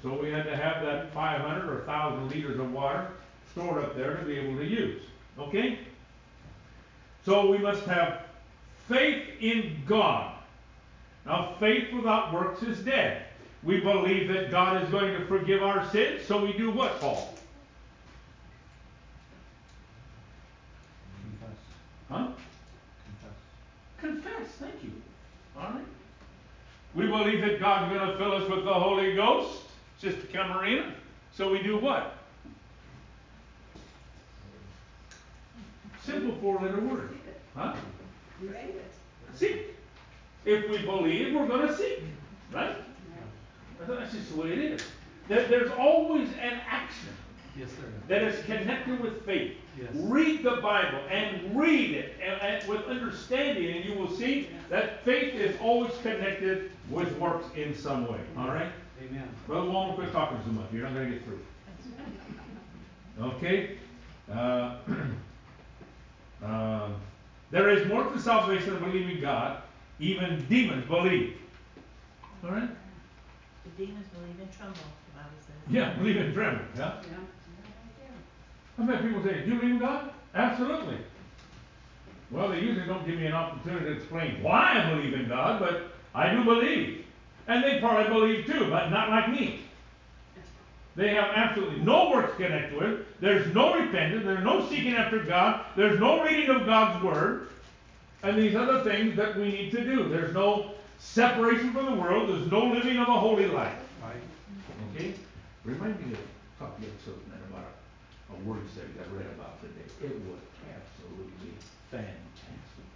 [0.00, 3.08] So we had to have that 500 or 1,000 liters of water
[3.50, 5.02] stored up there to be able to use.
[5.38, 5.80] Okay?
[7.24, 8.26] So we must have
[8.88, 10.32] faith in God.
[11.26, 13.24] Now, faith without works is dead.
[13.64, 17.34] We believe that God is going to forgive our sins, so we do what, Paul?
[21.22, 21.58] Confess.
[22.10, 22.28] Huh?
[24.02, 24.48] Confess.
[24.58, 24.90] Thank you.
[25.56, 25.84] All right.
[26.96, 29.62] We believe that God's going to fill us with the Holy Ghost,
[29.98, 30.92] Sister Camarina.
[31.32, 32.16] So we do what?
[36.04, 37.16] Simple four-letter word.
[37.54, 37.74] Huh?
[39.34, 39.68] Seek.
[40.44, 42.02] If we believe, we're going to seek.
[42.52, 42.76] Right?
[43.86, 44.82] That's just the way it is.
[45.28, 47.10] There, there's always an action
[47.56, 47.84] Yes, sir.
[48.08, 49.52] that is connected with faith.
[49.78, 49.88] Yes.
[49.94, 55.04] Read the Bible and read it and, and with understanding, and you will see that
[55.04, 58.20] faith is always connected with works in some way.
[58.36, 58.70] All right?
[59.02, 59.28] Amen.
[59.46, 60.66] Brother Walmer, quit talking too much.
[60.72, 61.40] You're not going to get through.
[63.20, 63.78] Okay?
[64.32, 64.76] Uh,
[66.44, 66.88] uh,
[67.50, 69.62] there is more to salvation than believing God.
[70.00, 71.36] Even demons believe.
[72.44, 72.68] All right?
[73.64, 75.54] The demons believe and tremble, the Bible says.
[75.70, 76.64] Yeah, believe and tremble.
[76.76, 77.02] Yeah?
[77.02, 77.18] Yeah.
[78.78, 80.10] I've had people say, Do you believe in God?
[80.34, 80.98] Absolutely.
[82.30, 85.60] Well, they usually don't give me an opportunity to explain why I believe in God,
[85.60, 87.04] but I do believe.
[87.46, 89.60] And they probably believe too, but not like me.
[90.94, 93.20] They have absolutely no works connected with it.
[93.20, 94.24] There's no repentance.
[94.24, 95.64] There's no seeking after God.
[95.76, 97.48] There's no reading of God's Word.
[98.22, 100.08] And these other things that we need to do.
[100.08, 102.28] There's no separation from the world.
[102.28, 103.74] There's no living of a holy life.
[104.02, 104.14] Right.
[104.94, 105.14] Okay?
[105.64, 106.18] Remind me to
[106.58, 107.31] talk to you something about
[108.32, 109.86] a, word study I read about today.
[110.02, 110.40] It was
[110.74, 111.52] absolutely
[111.90, 112.86] fantastic.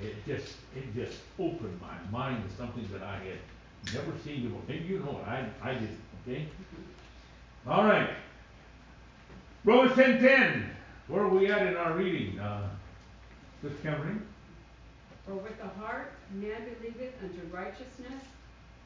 [0.00, 4.62] It just it just opened my mind to something that I had never seen before.
[4.68, 5.28] Maybe you know it.
[5.28, 6.00] I I didn't.
[6.26, 6.46] Okay.
[7.66, 8.10] All right.
[9.64, 10.70] Romans ten ten.
[11.08, 12.68] Where are we at in our reading, uh,
[13.64, 13.82] Mr.
[13.82, 14.26] Cameron?
[15.26, 18.22] For with the heart man believeth unto righteousness,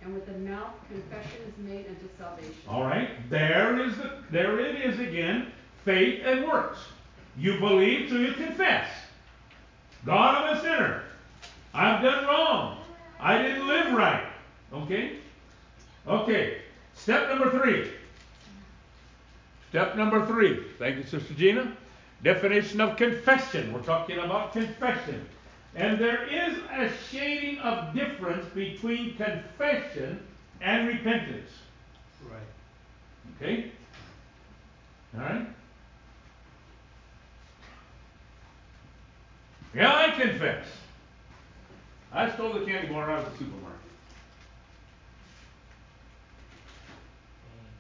[0.04, 2.54] and with the mouth confession is made unto salvation.
[2.68, 5.50] All right, there is the, there it is again,
[5.84, 6.78] faith and works.
[7.38, 8.88] You believe, so you confess.
[10.04, 11.02] God, I'm a sinner.
[11.72, 12.78] I've done wrong.
[13.18, 14.26] I didn't live right.
[14.72, 15.16] Okay?
[16.06, 16.58] Okay.
[16.94, 17.90] Step number three.
[19.70, 20.64] Step number three.
[20.78, 21.76] Thank you, Sister Gina.
[22.22, 23.72] Definition of confession.
[23.72, 25.26] We're talking about confession.
[25.76, 30.24] And there is a shading of difference between confession
[30.60, 31.50] and repentance.
[32.22, 32.40] Right.
[33.36, 33.72] Okay?
[35.14, 35.46] All right?
[39.74, 40.66] Yeah, I confess.
[42.12, 43.80] I stole the candy bar out of the supermarket.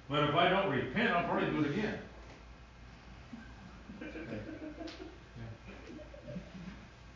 [0.08, 1.98] But if I don't repent, I'll probably do it again.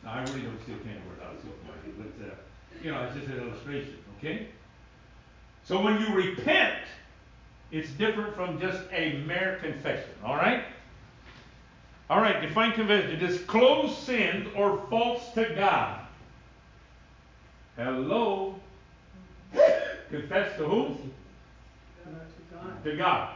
[0.08, 2.34] I really don't steal candy bars out the supermarket, but, uh,
[2.82, 4.48] you know, it's just an illustration, okay?
[5.64, 6.82] So when you repent,
[7.70, 10.64] it's different from just a mere confession, all right?
[12.08, 13.10] All right, define confession.
[13.10, 16.00] To disclose sins or faults to God.
[17.76, 18.58] Hello?
[20.10, 21.12] Confess to whom?
[22.04, 22.10] To
[22.50, 22.84] God.
[22.84, 23.34] To God.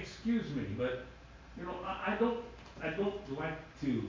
[0.00, 1.04] Excuse me, but,
[1.58, 2.38] you know, I, I don't,
[2.82, 4.02] I don't like to,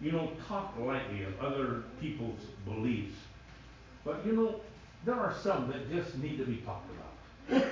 [0.00, 3.16] you know, talk lightly of other people's beliefs.
[4.04, 4.60] But, you know,
[5.04, 7.62] there are some that just need to be talked about.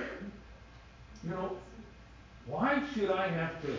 [1.23, 1.57] You know,
[2.45, 3.77] why should I have to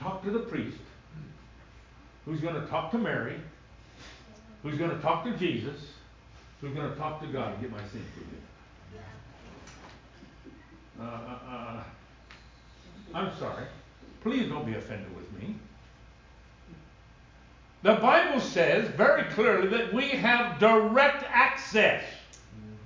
[0.00, 0.78] talk to the priest,
[2.24, 3.40] who's going to talk to Mary,
[4.62, 5.80] who's going to talk to Jesus,
[6.60, 8.40] who's going to talk to God and get my sins forgiven?
[11.00, 11.82] Uh, uh, uh,
[13.14, 13.64] I'm sorry.
[14.24, 15.54] Please don't be offended with me.
[17.82, 22.02] The Bible says very clearly that we have direct access.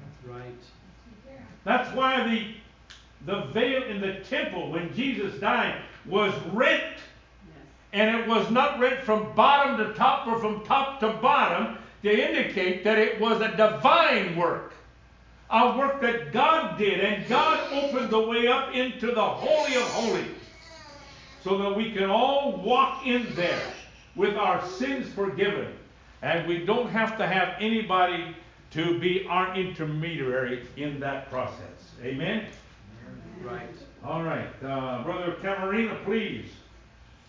[0.03, 1.38] That's right.
[1.64, 2.55] That's why the
[3.24, 6.83] the veil in the temple when Jesus died was rent.
[6.83, 7.66] Yes.
[7.92, 12.11] And it was not rent from bottom to top or from top to bottom to
[12.11, 14.72] indicate that it was a divine work.
[15.51, 17.01] A work that God did.
[17.01, 20.38] And God opened the way up into the Holy of Holies.
[21.48, 23.72] So that we can all walk in there
[24.16, 25.72] with our sins forgiven.
[26.20, 28.37] And we don't have to have anybody
[28.72, 31.94] to be our intermediary in that process.
[32.04, 32.44] Amen?
[33.42, 33.62] Right.
[34.04, 36.50] All right, uh, Brother Camarina, please.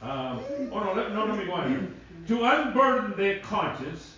[0.01, 1.87] Um, oh no, let, no, let me go on here.
[2.27, 4.15] To unburden their conscience,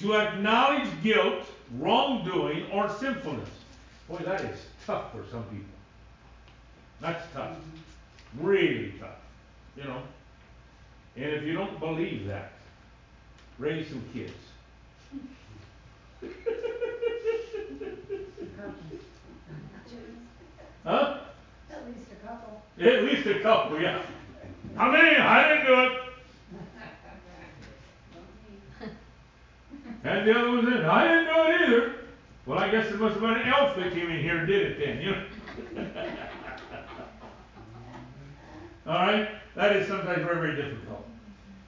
[0.00, 1.46] to acknowledge guilt,
[1.78, 3.48] wrongdoing, or sinfulness.
[4.10, 5.64] Boy, that is tough for some people.
[7.00, 7.56] That's tough.
[8.38, 9.16] Really tough.
[9.78, 10.02] You know.
[11.14, 12.52] And if you don't believe that,
[13.58, 14.32] raise some kids.
[20.84, 21.20] Huh?
[21.70, 22.62] At least a couple.
[22.80, 24.02] At least a couple, yeah.
[24.76, 25.92] I mean, I didn't do it.
[30.04, 31.94] And the other one said, I didn't do it either.
[32.46, 34.72] Well, I guess there must have been an elf that came in here and did
[34.72, 35.24] it then, you know?
[38.88, 39.28] All right?
[39.54, 41.04] That is sometimes very, very difficult.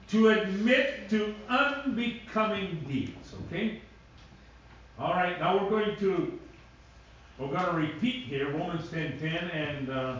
[0.09, 3.79] To admit to unbecoming deeds, okay?
[4.97, 6.39] All right, now we're going to,
[7.37, 10.19] we're going to repeat here Romans 10 10 and uh,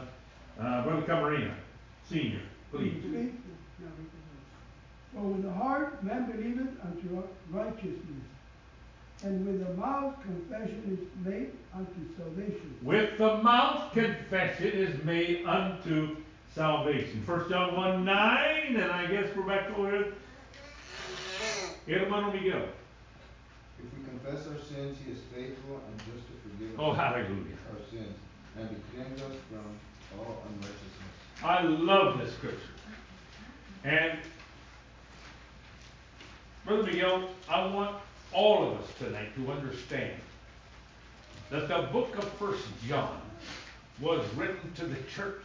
[0.59, 1.53] uh, Brother Camarina,
[2.07, 3.03] Senior, please.
[3.03, 3.33] No, read.
[5.13, 8.23] For with the heart man believeth unto righteousness,
[9.23, 12.75] and with the mouth confession is made unto salvation.
[12.81, 16.15] With the mouth confession is made unto
[16.55, 17.23] salvation.
[17.25, 20.13] 1 John 1 9, and I guess we're back over here.
[21.87, 22.65] Hermano Miguel.
[23.79, 26.93] If we confess our sins, he is faithful and just to forgive oh, us Oh,
[26.93, 27.57] hallelujah.
[27.71, 28.15] our sins
[28.57, 30.91] and to cleanse us from all unrighteousness.
[31.43, 32.57] I love this scripture.
[33.83, 34.19] And,
[36.65, 37.97] Brother Miguel, I want
[38.31, 40.13] all of us tonight to understand
[41.49, 43.19] that the book of First John
[43.99, 45.43] was written to the church,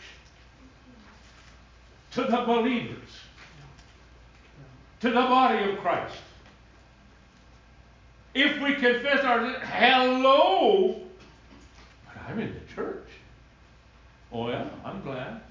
[2.17, 3.11] to the believers,
[5.01, 6.17] to the body of Christ.
[8.35, 11.03] If we confess our hello,
[12.07, 13.07] but I'm in the church.
[14.33, 15.43] Oh yeah, I'm glad.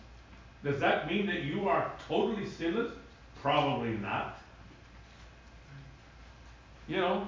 [0.63, 2.91] Does that mean that you are totally sinless?
[3.43, 4.39] Probably not.
[6.87, 7.27] You know,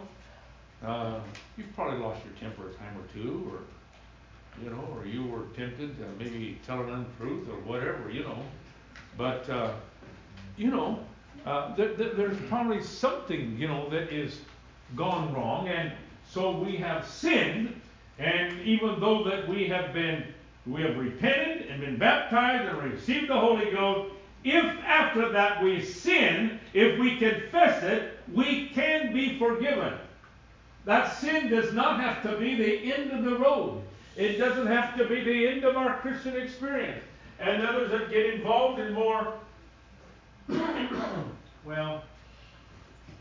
[0.83, 1.19] uh,
[1.55, 5.43] you've probably lost your temper a time or two, or you know, or you were
[5.55, 8.41] tempted to maybe tell an untruth or whatever, you know.
[9.17, 9.73] But uh,
[10.57, 10.99] you know,
[11.45, 14.39] uh, there, there, there's probably something, you know, that is
[14.95, 15.91] gone wrong, and
[16.29, 17.79] so we have sinned,
[18.19, 20.23] and even though that we have been,
[20.65, 25.83] we have repented and been baptized and received the Holy Ghost, if after that we
[25.83, 29.93] sin, if we confess it, we can be forgiven.
[30.85, 33.81] That sin does not have to be the end of the road.
[34.15, 37.03] It doesn't have to be the end of our Christian experience.
[37.39, 39.33] And others that get involved in more,
[41.65, 42.03] well,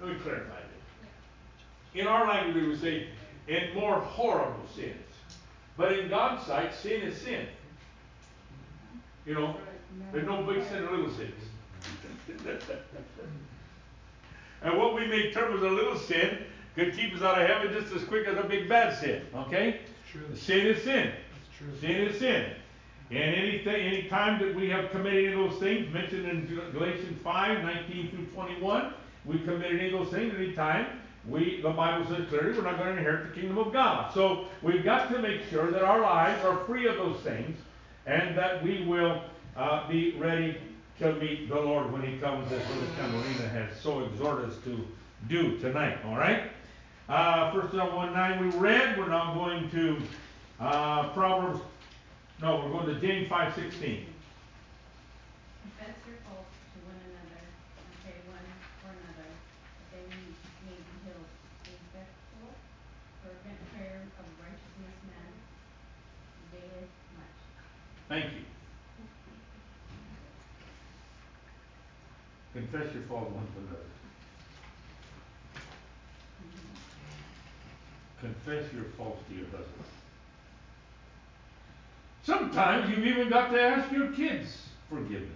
[0.01, 2.01] let me clarify this.
[2.01, 3.09] In our language, we would say,
[3.49, 4.95] in more horrible sins.
[5.77, 7.47] But in God's sight, sin is sin.
[9.27, 9.57] You know,
[10.13, 11.35] there's no big sin or little sins.
[14.63, 16.39] and what we may term as a little sin
[16.75, 19.23] could keep us out of heaven just as quick as a big bad sin.
[19.35, 19.81] Okay?
[20.11, 20.37] True.
[20.37, 21.13] Sin is sin.
[21.57, 21.69] True.
[21.81, 22.53] Sin is sin.
[23.11, 27.21] And anything, any time that we have committed any of those things, mentioned in Galatians
[27.23, 30.87] 5, 19 through 21, we committed any of those things, any time,
[31.29, 34.13] we, the Bible says clearly, we're not going to inherit the kingdom of God.
[34.13, 37.59] So we've got to make sure that our lives are free of those things,
[38.07, 39.23] and that we will
[39.57, 40.59] uh, be ready
[41.01, 44.87] to meet the Lord when He comes, as Brother Camarina has so exhorted us to
[45.29, 45.99] do tonight.
[46.07, 46.45] All right?
[47.09, 48.99] Uh, First John 1 9 we read.
[48.99, 50.03] We're now going to
[50.61, 51.61] uh, Proverbs.
[52.39, 54.07] No, we're going to James five sixteen.
[55.63, 58.45] Confess your faults to one another, and pray one
[58.85, 60.37] for another, that they may,
[60.69, 61.33] be healed.
[61.65, 62.53] The effectual,
[63.25, 65.33] fervent prayer of a righteousness man
[66.53, 67.41] availeth much.
[68.13, 68.45] Thank you.
[72.53, 73.89] Confess your fault one to another.
[76.45, 76.77] Mm-hmm.
[78.21, 79.89] Confess your faults to your husband.
[82.27, 84.49] Sometimes you've even got to ask your kids
[84.91, 85.31] forgiveness.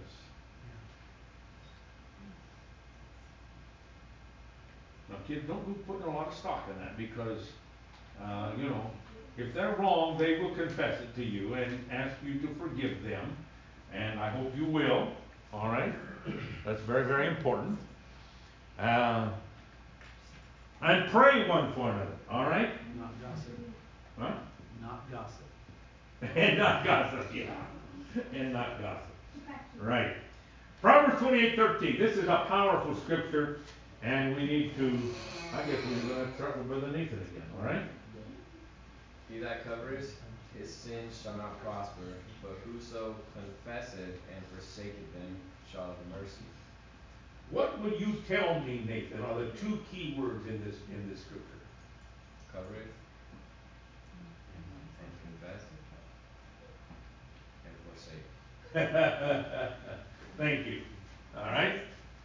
[5.09, 7.43] Now, kids, don't go putting a lot of stock in that because,
[8.21, 8.91] uh, you know,
[9.37, 13.37] if they're wrong, they will confess it to you and ask you to forgive them.
[13.93, 15.07] And I hope you will.
[15.53, 15.93] All right?
[16.65, 17.79] That's very, very important.
[18.77, 19.29] Uh,
[20.81, 22.17] and pray one for another.
[22.29, 22.69] All right?
[22.99, 23.59] Not gossip.
[24.19, 24.33] Huh?
[24.81, 25.50] Not gossip.
[26.35, 27.51] and not gossip, yeah.
[28.33, 29.07] And not gossip.
[29.79, 30.15] Right.
[30.81, 31.97] Proverbs twenty-eight thirteen.
[31.99, 33.59] This is a powerful scripture,
[34.03, 34.99] and we need to,
[35.53, 37.83] I guess we're going to start with Brother Nathan again, all right?
[39.29, 40.11] He that covers
[40.57, 42.03] his sins shall not prosper,
[42.41, 45.37] but whoso confesseth and forsaketh them
[45.71, 46.43] shall have mercy.
[47.49, 51.21] What would you tell me, Nathan, are the two key words in this, in this
[51.21, 51.47] scripture?
[52.51, 52.91] Cover it
[54.99, 55.63] and confess
[57.65, 58.27] and forsake.
[60.37, 60.81] Thank you.
[61.37, 61.81] All right?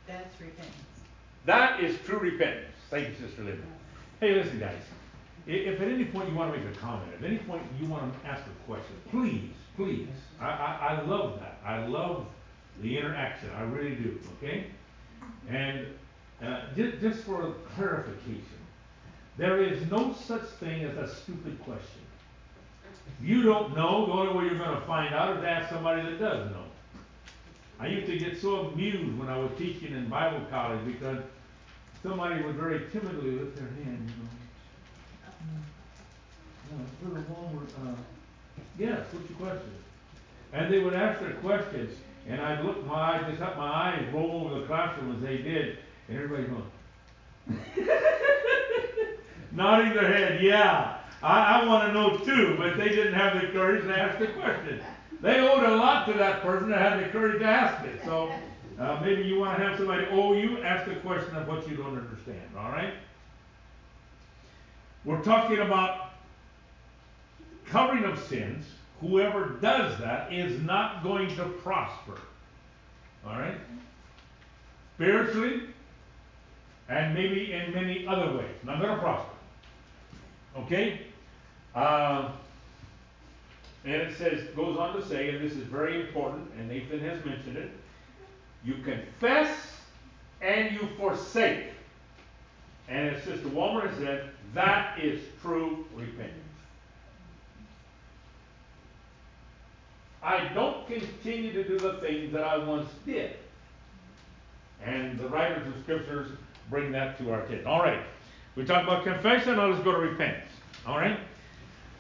[0.06, 0.74] That's repentance.
[1.44, 2.74] That is true repentance.
[2.90, 3.62] Thank you, Sister Linda.
[4.20, 4.80] Hey, listen, guys.
[5.46, 8.12] If at any point you want to make a comment, at any point you want
[8.22, 10.08] to ask a question, please, please.
[10.40, 11.60] I, I, I love that.
[11.64, 12.26] I love
[12.80, 13.50] the interaction.
[13.56, 14.18] I really do.
[14.38, 14.66] Okay?
[15.48, 15.86] And
[16.42, 18.42] uh, just, just for clarification,
[19.36, 22.02] there is no such thing as a stupid question.
[23.22, 26.02] You don't know, the only way you're going to find out is to ask somebody
[26.02, 26.64] that does know.
[27.78, 31.22] I used to get so amused when I was teaching in Bible college because
[32.02, 34.30] somebody would very timidly lift their hand, you know.
[36.74, 37.94] Uh, Brother Walmer, uh,
[38.78, 39.72] yes, what's your question?
[40.52, 41.96] And they would ask their questions,
[42.28, 45.38] and I'd look my eyes, just up my eyes, roll over the classroom as they
[45.38, 46.70] did, and everybody going.
[49.52, 53.84] Nodding their head, yeah, I, I wanna know too, but they didn't have the courage
[53.84, 54.80] to ask the question.
[55.22, 58.32] They owed a lot to that person that had the courage to ask it, so,
[58.78, 61.96] uh, maybe you wanna have somebody owe you, ask the question of what you don't
[61.96, 62.94] understand, all right?
[65.04, 66.10] We're talking about
[67.66, 68.66] covering of sins.
[69.00, 72.18] Whoever does that is not going to prosper.
[73.26, 73.56] All right?
[74.96, 75.62] Spiritually,
[76.88, 78.54] and maybe in many other ways.
[78.64, 79.34] Not going to prosper.
[80.58, 81.05] Okay?
[81.76, 82.30] Uh,
[83.84, 87.24] and it says, goes on to say, and this is very important, and Nathan has
[87.24, 87.70] mentioned it.
[88.64, 89.50] You confess
[90.40, 91.66] and you forsake.
[92.88, 96.32] And as Sister Walmer has said, that is true repentance.
[100.22, 103.36] I don't continue to do the things that I once did.
[104.84, 106.28] And the writers of scriptures
[106.70, 107.66] bring that to our attention.
[107.66, 108.00] All right.
[108.56, 110.50] We talked about confession, now let's go to repentance.
[110.86, 111.18] All right?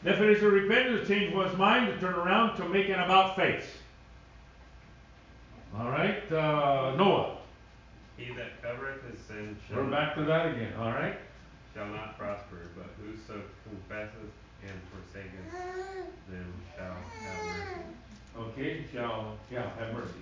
[0.04, 3.64] Definition of repentance is change one's mind to turn around to make an about face.
[5.76, 7.36] All right, uh, Noah.
[8.16, 11.16] He that covereth his sin shall We're back to that again, all right?
[11.74, 14.32] shall not prosper, but whoso confesseth
[14.62, 15.52] and forsaketh
[16.30, 17.80] them shall have mercy.
[18.38, 20.14] Okay, shall, yeah, have mercy.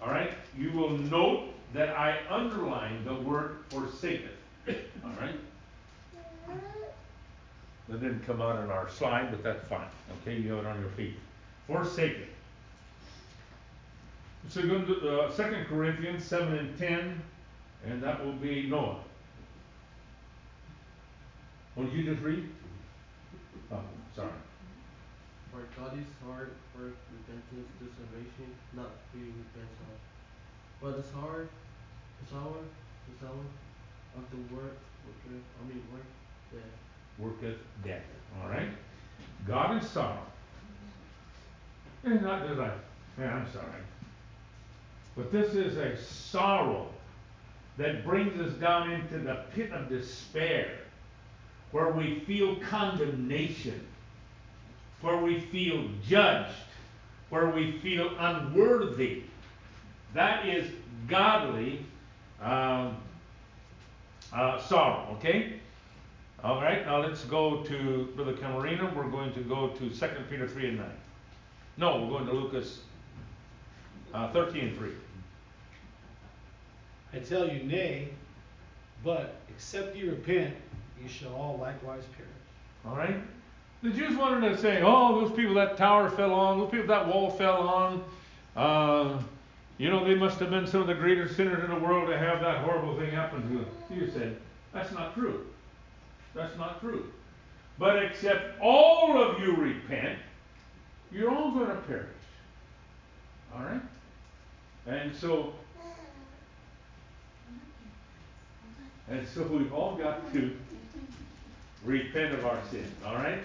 [0.00, 4.30] All right, you will note that I underline the word forsaketh,
[4.68, 5.34] all right?
[7.92, 9.86] That didn't come out on our slide, but that's fine,
[10.22, 11.14] okay, you have it on your feet.
[11.68, 12.24] Forsaketh.
[14.48, 17.22] Second, uh, Second Corinthians seven and ten,
[17.84, 18.96] and that will be Noah.
[21.76, 22.48] Did you just read?
[23.70, 23.80] Oh,
[24.16, 24.30] sorry.
[25.52, 30.00] For God is hard for repentance to salvation, not free repents all.
[30.80, 31.46] But the sour,
[32.22, 32.56] the sour,
[33.12, 33.44] the sour
[34.16, 34.80] of the worketh,
[35.28, 36.08] I mean work,
[36.50, 36.91] death.
[37.18, 38.02] Worketh death.
[38.40, 38.68] All right?
[39.46, 40.18] God is sorrow.
[42.04, 42.72] And not just like,
[43.16, 43.66] man, I'm sorry.
[45.16, 46.88] But this is a sorrow
[47.76, 50.70] that brings us down into the pit of despair,
[51.70, 53.86] where we feel condemnation,
[55.00, 56.54] where we feel judged,
[57.30, 59.22] where we feel unworthy.
[60.14, 60.70] That is
[61.08, 61.84] godly
[62.42, 62.96] um,
[64.32, 65.60] uh, sorrow, okay?
[66.44, 68.94] All right, now let's go to Brother Camarino.
[68.94, 70.86] We're going to go to 2 Peter 3 and 9.
[71.76, 72.80] No, we're going to Lucas
[74.12, 74.90] uh, 13 and 3.
[77.14, 78.08] I tell you, nay,
[79.04, 80.54] but except ye repent,
[81.00, 82.30] ye shall all likewise perish.
[82.86, 83.22] All right?
[83.82, 87.06] The Jews wanted to say, oh, those people that tower fell on, those people that
[87.06, 88.04] wall fell on,
[88.56, 89.20] uh,
[89.78, 92.18] you know, they must have been some of the greatest sinners in the world to
[92.18, 93.66] have that horrible thing happen to them.
[93.90, 94.36] You said,
[94.72, 95.46] that's not true.
[96.34, 97.12] That's not true.
[97.78, 100.18] But except all of you repent,
[101.10, 102.08] you're all going to perish.
[103.54, 103.80] All right?
[104.86, 105.52] And so,
[109.08, 110.56] and so we've all got to
[111.84, 112.90] repent of our sin.
[113.06, 113.38] All right?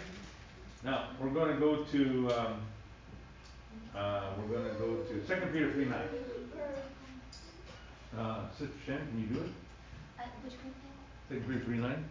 [0.83, 2.61] Now, we're going to go to, um,
[3.95, 5.95] uh, we're going to go to 2 Peter 3 9.
[8.17, 9.49] Uh, Sister Shan, can you do it?
[10.19, 10.53] Uh, which?
[11.29, 12.05] 2 Peter 3 9.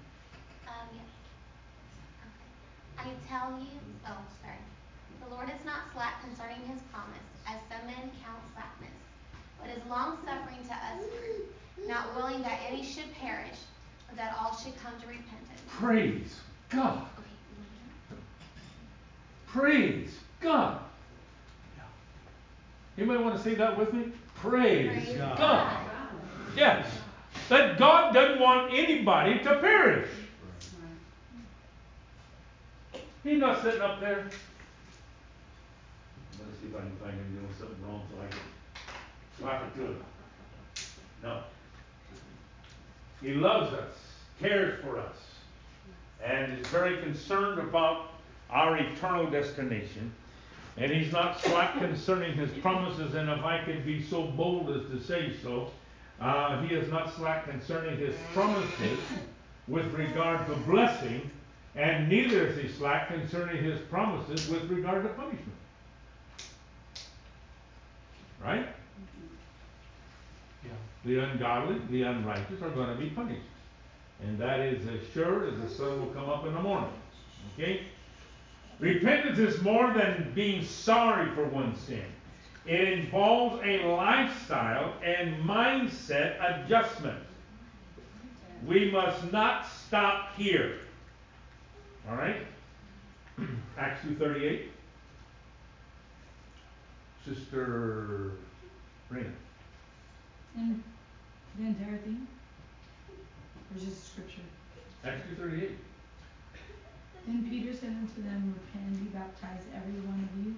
[0.67, 1.11] Um, yes.
[2.27, 3.11] Okay.
[3.11, 4.59] I tell you, oh, sorry.
[5.25, 8.95] The Lord is not slack concerning his promise, as some men count slackness,
[9.61, 13.59] but is long suffering to us, not willing that any should perish,
[14.09, 15.61] but that all should come to repentance.
[15.69, 16.37] Praise
[16.71, 17.07] God.
[17.19, 17.69] Okay, you want
[18.11, 18.23] to do
[19.47, 20.11] Praise
[20.41, 20.81] God.
[22.99, 24.11] Anybody want to say that with me?
[24.37, 25.39] Praise, Praise God.
[25.39, 25.77] God.
[26.57, 26.87] Yes.
[27.49, 30.09] That God doesn't want anybody to perish.
[33.27, 34.19] He's not sitting up there.
[36.39, 38.39] Let's see if I can find him doing something wrong so I can
[39.37, 40.05] slap it to him.
[41.25, 41.43] No.
[43.21, 43.95] He loves us,
[44.39, 45.17] cares for us,
[46.25, 48.11] and is very concerned about
[48.49, 50.13] our eternal destination.
[50.77, 54.89] And he's not slack concerning his promises, and if I could be so bold as
[54.93, 55.73] to say so,
[56.21, 59.01] uh, he is not slack concerning his promises
[59.67, 61.29] with regard to blessing,
[61.77, 65.53] and neither is he slack concerning his promises with regard to punishment.
[68.43, 68.67] Right?
[70.65, 70.71] Yeah.
[71.05, 73.43] The ungodly, the unrighteous are going to be punished.
[74.23, 76.93] And that is as sure as the sun will come up in the morning.
[77.55, 77.83] Okay?
[78.79, 82.05] Repentance is more than being sorry for one's sin.
[82.65, 87.19] It involves a lifestyle and mindset adjustment.
[88.67, 90.79] We must not stop here.
[92.09, 92.47] All right?
[93.79, 94.69] Acts 2.38.
[97.25, 98.33] Sister
[99.11, 99.31] Rena.
[100.57, 100.83] And
[101.59, 102.27] the entire thing?
[103.11, 104.43] Or just scripture?
[105.05, 105.71] Acts 2.38.
[107.27, 110.55] Then Peter said unto them, Repent and be baptized, every one of you,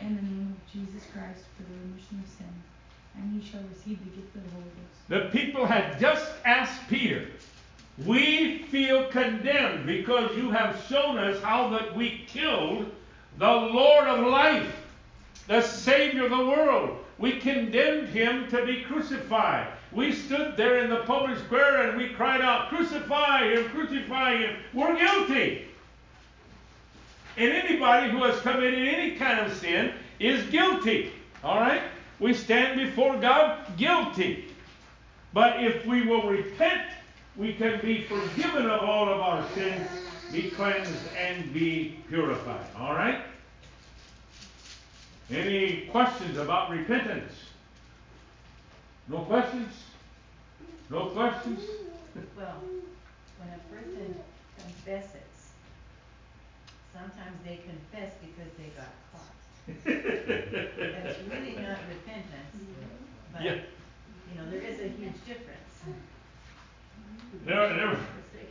[0.00, 2.64] in the name of Jesus Christ for the remission of sins,
[3.16, 5.08] and ye shall receive the gift of the Holy Ghost.
[5.08, 7.26] The people had just asked Peter,
[7.98, 12.90] We feel condemned because you have shown us how that we killed
[13.38, 14.74] the Lord of life,
[15.46, 17.04] the Savior of the world.
[17.18, 19.68] We condemned him to be crucified.
[19.92, 24.56] We stood there in the public square and we cried out, Crucify him, crucify him.
[24.72, 25.66] We're guilty.
[27.36, 31.12] And anybody who has committed any kind of sin is guilty.
[31.42, 31.82] All right?
[32.18, 34.46] We stand before God guilty.
[35.32, 36.82] But if we will repent,
[37.40, 39.88] we can be forgiven of all of our sins,
[40.30, 42.66] be cleansed, and be purified.
[42.78, 43.22] All right?
[45.30, 47.32] Any questions about repentance?
[49.08, 49.72] No questions?
[50.90, 51.60] No questions?
[52.36, 52.60] Well,
[53.38, 54.14] when a person
[54.58, 55.52] confesses,
[56.92, 59.86] sometimes they confess because they got caught.
[59.86, 62.66] That's really not repentance,
[63.32, 63.54] but, Yeah.
[64.28, 65.56] you know, there is a huge difference.
[67.46, 67.98] Never, never,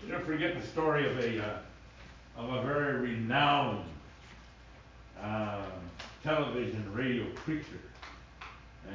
[0.07, 1.57] never forget the story of a, uh,
[2.37, 3.85] of a very renowned,
[5.21, 5.63] um,
[6.23, 7.79] television, radio preacher.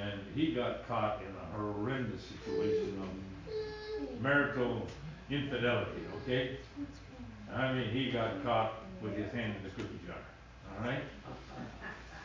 [0.01, 4.87] And he got caught in a horrendous situation of marital
[5.31, 6.57] infidelity, okay?
[7.53, 10.17] I mean, he got caught with his hand in the cookie jar,
[10.77, 11.03] all right?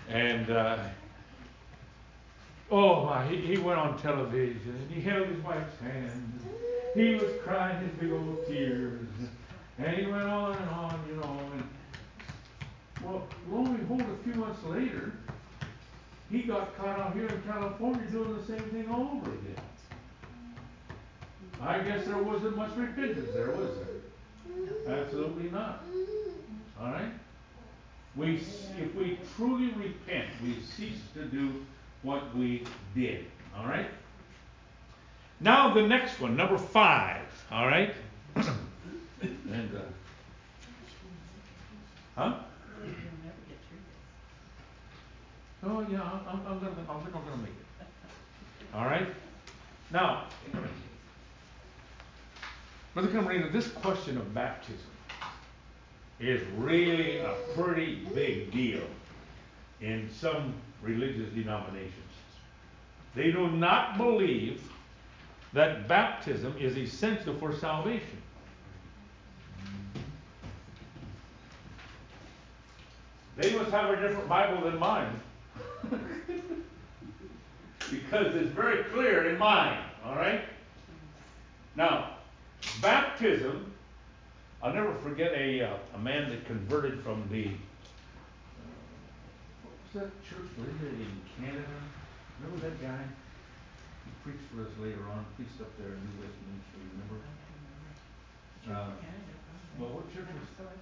[0.09, 0.79] And, uh,
[2.71, 6.39] oh my, he, he went on television and he held his wife's hand.
[6.95, 9.07] He was crying his big old tears.
[9.77, 11.63] And he went on and on, you know, and
[13.03, 15.13] well, lo and behold, a few months later,
[16.29, 19.63] he got caught out here in California doing the same thing all over again.
[21.61, 24.99] I guess there wasn't much repentance there, was there?
[24.99, 25.83] Absolutely not.
[26.79, 27.11] All right?
[28.15, 28.35] We,
[28.77, 31.65] if we truly repent, we cease to do
[32.03, 32.63] what we
[32.95, 33.25] did.
[33.57, 33.89] All right?
[35.39, 37.21] Now the next one, number five.
[37.51, 37.93] All right?
[38.35, 39.81] and uh,
[42.15, 42.35] huh?
[42.81, 42.91] You'll
[43.23, 43.79] never get through
[45.57, 45.63] this.
[45.63, 47.87] Oh yeah, I'm, I'm, I'm gonna, I think I'm gonna make it.
[48.73, 49.07] All right.
[49.91, 50.25] Now,
[52.93, 54.85] Brother Camarena, this question of baptism
[56.19, 58.83] is really a pretty big deal
[59.81, 61.93] in some religious denominations.
[63.15, 64.61] They do not believe
[65.53, 68.21] that baptism is essential for salvation.
[73.37, 75.19] They must have a different Bible than mine.
[77.89, 80.41] because it's very clear in mine, all right?
[81.75, 82.17] Now,
[82.81, 83.71] baptism,
[84.61, 87.51] I'll never forget a, uh, a man that converted from the,
[89.93, 91.65] that church, was it in Canada?
[92.37, 93.03] Remember that guy?
[94.05, 97.17] He preached for us later on, preached up there in New Westminster, remember?
[98.69, 98.93] Uh,
[99.79, 100.49] well, what church was?
[100.61, 100.77] That?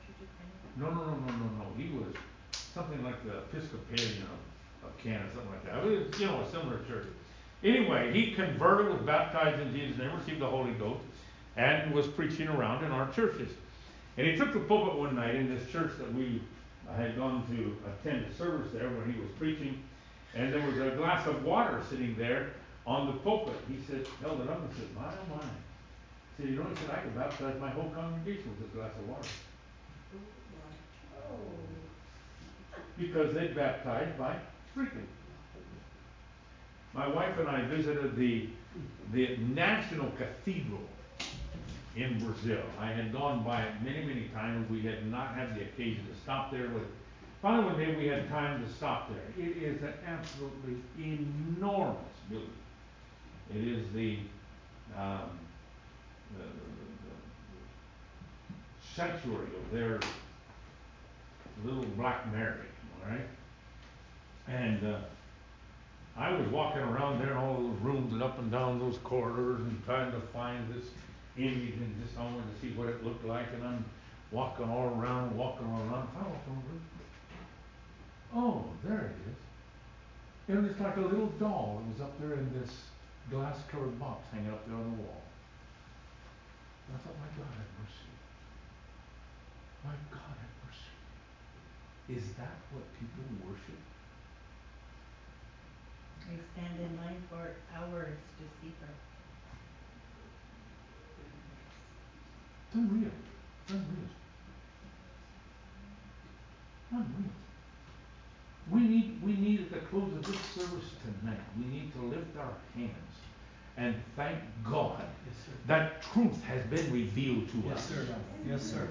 [0.76, 2.12] No, no, no, no, no, no, he was
[2.51, 6.49] something like the Episcopalian of, of Canada, something like that, it was, you know, a
[6.51, 7.08] similar church.
[7.64, 11.01] Anyway, he converted, was baptized in Jesus' name, received the Holy Ghost,
[11.55, 13.49] and was preaching around in our churches.
[14.18, 16.41] And he took the pulpit one night in this church that we
[16.95, 19.83] had gone to attend a service there when he was preaching,
[20.35, 22.51] and there was a glass of water sitting there
[22.85, 23.55] on the pulpit.
[23.67, 25.43] He said, held it up and said, my, oh my.
[26.38, 28.91] He said, you know, he said, I could baptize my whole congregation with this glass
[28.97, 29.27] of water.
[32.97, 34.35] Because they baptized by
[34.71, 35.07] sprinkling.
[36.93, 38.49] My wife and I visited the,
[39.13, 40.81] the National Cathedral
[41.98, 42.62] in Brazil.
[42.80, 44.70] I had gone by it many, many times.
[44.70, 46.68] We had not had the occasion to stop there.
[46.68, 46.84] But
[47.41, 49.45] finally, one day we had time to stop there.
[49.45, 51.98] It is an absolutely enormous
[52.30, 52.50] building.
[53.56, 54.20] It is the,
[54.95, 55.39] um,
[56.38, 56.50] the, the,
[57.04, 57.16] the
[58.95, 60.00] sanctuary of their
[61.66, 62.68] little Black Mary,
[63.04, 63.28] all right?
[64.48, 65.00] And uh,
[66.16, 69.62] I was walking around there in all those rooms and up and down those corridors
[69.62, 70.86] and trying to find this
[71.38, 73.85] image and just I wanted to see what it looked like and I'm
[74.31, 76.77] walking all around, walking all around, finally walking over.
[78.35, 79.38] Oh, there it is.
[80.49, 82.71] And it's like a little doll that was up there in this
[83.29, 85.21] glass covered box hanging up there on the wall.
[86.88, 88.11] And I thought, my God, have mercy.
[89.83, 90.95] My God, have mercy.
[92.15, 93.81] Is that what people worship?
[96.27, 98.91] They stand in line for hours to see her.
[102.78, 103.11] Unreal.
[103.65, 104.09] It's unreal.
[106.91, 107.32] Unreal.
[108.71, 110.89] We need, we need at the close of this service
[111.21, 112.91] tonight, we need to lift our hands
[113.78, 115.36] and thank God Yes,
[115.67, 117.86] that truth has been revealed to Yes, us.
[117.86, 118.05] sir.
[118.47, 118.88] Yes, sir.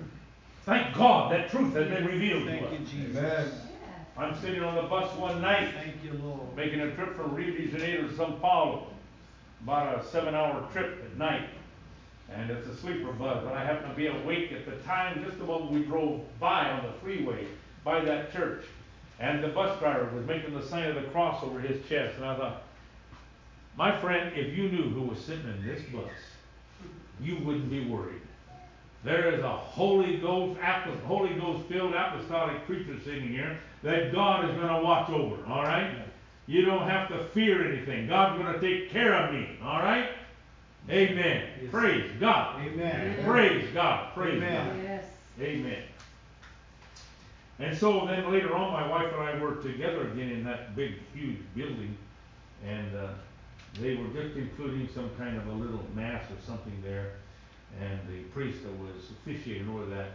[0.64, 2.60] Thank God that truth has been revealed to us.
[2.60, 2.92] Thank us.
[2.92, 3.16] you, Jesus.
[3.18, 3.50] Amen.
[4.16, 6.56] I'm sitting on the bus one night, Thank you, Lord.
[6.56, 8.86] making a trip from Rio de Janeiro to Sao Paulo.
[9.62, 11.48] About a seven hour trip at night.
[12.34, 15.38] And it's a sleeper bus, but I happened to be awake at the time, just
[15.38, 17.46] the moment we drove by on the freeway,
[17.84, 18.64] by that church.
[19.20, 22.24] And the bus driver was making the sign of the cross over his chest, and
[22.24, 22.62] I thought,
[23.76, 26.10] my friend, if you knew who was sitting in this bus,
[27.20, 28.22] you wouldn't be worried.
[29.04, 30.58] There is a Holy Ghost,
[31.06, 35.62] Holy Ghost filled apostolic preacher sitting here that God is going to watch over, all
[35.62, 35.94] right?
[36.46, 38.08] You don't have to fear anything.
[38.08, 40.08] God's going to take care of me, all right?
[40.88, 41.48] Amen.
[41.60, 41.70] Yes.
[41.70, 42.60] Praise God.
[42.62, 43.24] Amen.
[43.24, 44.14] Praise God.
[44.14, 44.68] Praise Amen.
[44.68, 44.82] God.
[44.84, 45.04] Yes.
[45.40, 45.82] Amen.
[47.58, 50.94] And so then later on, my wife and I were together again in that big,
[51.14, 51.96] huge building,
[52.64, 53.08] and uh,
[53.80, 57.12] they were just including some kind of a little mass or something there,
[57.80, 60.10] and the priest that was officiating over that,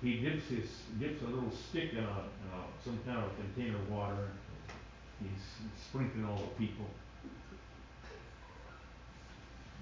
[0.00, 0.66] he dips his
[1.00, 4.28] dips a little stick in a, in a some kind of container of water,
[5.20, 6.86] and he's sprinkling all the people.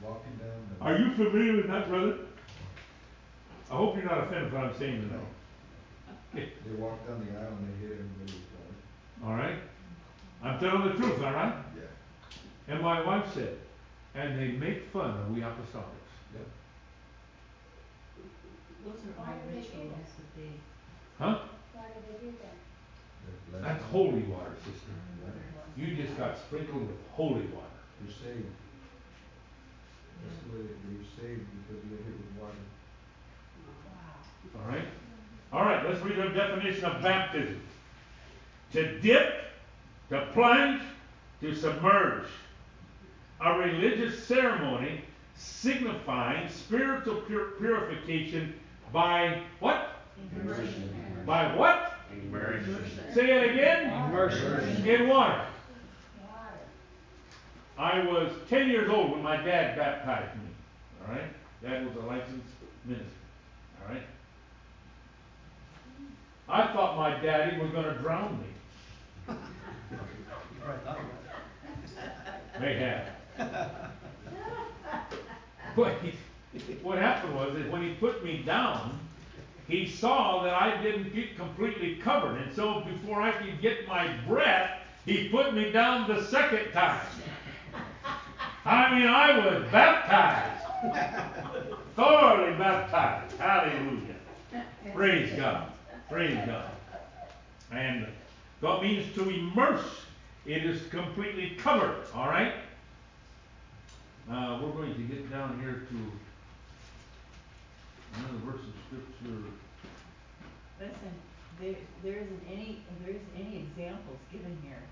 [0.03, 0.85] Walking down the.
[0.85, 2.15] Are you familiar with that, brother?
[3.71, 5.27] I hope you're not offended what I'm saying tonight.
[6.35, 9.25] They walk down the aisle and they hit everybody with water.
[9.25, 9.57] All right?
[10.43, 11.55] I'm telling the truth, all right?
[11.75, 12.75] Yeah.
[12.75, 13.57] And my wife said,
[14.15, 16.13] and they make fun of we apostolics.
[16.35, 16.47] Yep.
[18.85, 20.07] Those are Why all do they rituals that?
[20.17, 20.51] that they,
[21.19, 21.39] Huh?
[21.73, 23.63] Why do they do that?
[23.63, 24.93] That's holy water, sister.
[24.93, 25.81] Mm-hmm.
[25.81, 27.81] You just got sprinkled with holy water.
[28.05, 28.53] You're saved.
[30.27, 32.59] That's the way that you're saved because you get hit with water.
[34.57, 34.89] All right?
[35.53, 37.61] All right, let's read the definition of baptism.
[38.73, 39.35] To dip,
[40.11, 40.83] to plunge,
[41.41, 42.27] to submerge.
[43.41, 45.03] A religious ceremony
[45.37, 48.55] signifying spiritual pur- purification
[48.93, 49.93] by what?
[50.35, 51.23] immersion.
[51.27, 51.93] By what?
[52.13, 52.85] Immersion.
[53.13, 53.93] Say it again.
[54.09, 54.87] Immersion.
[54.87, 55.33] In water.
[55.33, 55.47] Water.
[57.79, 60.49] I was ten years old when my dad baptized me.
[61.07, 61.31] All right?
[61.63, 62.47] Dad was a licensed
[62.85, 63.07] minister.
[63.83, 64.03] All right?
[66.49, 68.47] I thought my daddy was going to drown me.
[72.61, 73.09] May have.
[75.75, 75.95] But
[76.83, 78.99] what happened was that when he put me down,
[79.69, 82.41] he saw that I didn't get completely covered.
[82.41, 84.71] And so before I could get my breath,
[85.05, 87.05] he put me down the second time.
[88.67, 90.65] I mean, I was baptized.
[91.97, 93.37] Thoroughly baptized.
[93.39, 94.17] Hallelujah.
[94.93, 95.71] Praise God.
[96.11, 96.71] Praise God.
[97.71, 98.09] And
[98.61, 99.87] God means to immerse.
[100.47, 102.03] It is completely covered.
[102.13, 102.55] All right?
[104.29, 105.97] Uh, we're going to get down here to
[108.19, 109.43] another verse of scripture.
[110.81, 111.13] Listen,
[111.61, 114.83] there, there isn't any, there isn't any examples given here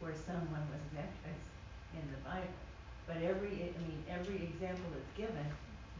[0.00, 1.48] where someone was baptized
[1.94, 2.52] in the Bible.
[3.06, 5.46] But every, I mean, every example that's given,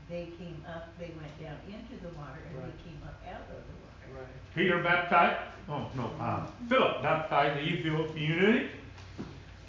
[0.08, 2.66] they came up, they went down into the water and Right.
[2.66, 4.20] they came up out of the water.
[4.20, 4.54] Right.
[4.54, 5.38] Peter baptized,
[5.68, 8.70] oh no, uh, Philip baptized the Ethiopian eunuch.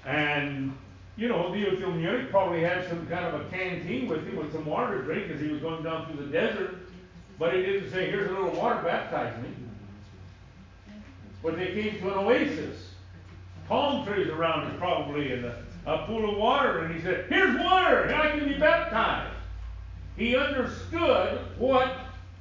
[0.06, 0.76] And,
[1.16, 4.52] you know, the Ethiopian eunuch probably had some kind of a canteen with him with
[4.52, 6.76] some water to drink as he was going down through the desert.
[7.40, 9.50] But he didn't say, here's a little water, baptize me.
[11.42, 12.90] But they came to an oasis.
[13.68, 16.80] Palm trees around it probably and a, a pool of water.
[16.80, 19.34] And he said, here's water, and I can be baptized.
[20.16, 21.98] He understood what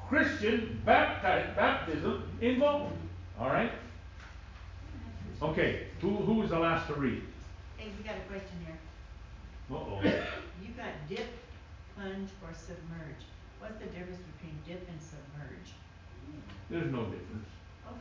[0.09, 2.95] Christian bapti- baptism involved.
[3.39, 3.73] All right?
[5.41, 7.23] Okay, who, who was the last to read?
[7.77, 8.79] Hey, we got a question here.
[9.71, 10.01] Uh-oh.
[10.03, 11.27] You got dip,
[11.97, 13.25] plunge, or submerge.
[13.59, 15.73] What's the difference between dip and submerge?
[16.71, 17.49] There's no difference.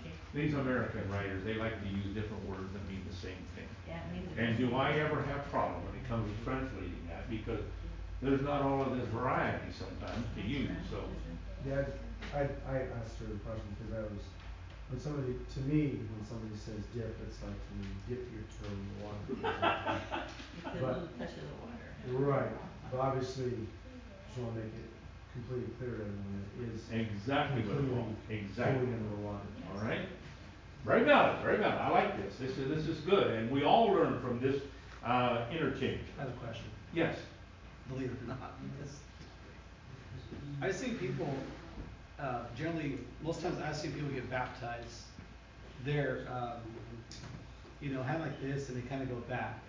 [0.02, 3.68] Okay, These American writers, they like to use different words that mean the same thing.
[3.88, 4.30] yeah, it means.
[4.38, 7.30] And do I ever have problem when it comes to translating that?
[7.30, 7.62] Because
[8.22, 11.04] there's not all of this variety sometimes to use, so.
[11.68, 11.86] Yeah,
[12.34, 14.24] I, I asked her the question because I was,
[14.90, 18.70] when somebody, to me, when somebody says dip, it's like when you dip your toe
[18.74, 19.24] in the water.
[19.32, 21.78] It's a But- little touch of the water.
[22.26, 22.52] Right,
[22.92, 23.68] but obviously,
[24.28, 24.90] just wanna make it
[25.34, 28.16] completely clear to everyone that it is Exactly what it completely was.
[28.50, 28.88] Exactly.
[28.94, 29.46] under the water.
[29.74, 30.02] All right?
[30.86, 31.80] Very valid, very valid.
[31.80, 32.36] I like this.
[32.38, 33.28] This is, this is good.
[33.32, 34.62] And we all learn from this,
[35.06, 36.02] uh, interchange.
[36.18, 37.18] I have a question, Yes.
[37.90, 38.98] believe it or not, because
[40.62, 41.34] I see people,
[42.20, 45.02] uh, generally, most times I see people get baptized,
[45.86, 46.60] they're, um,
[47.80, 49.60] you know, hand like this and they kind of go back,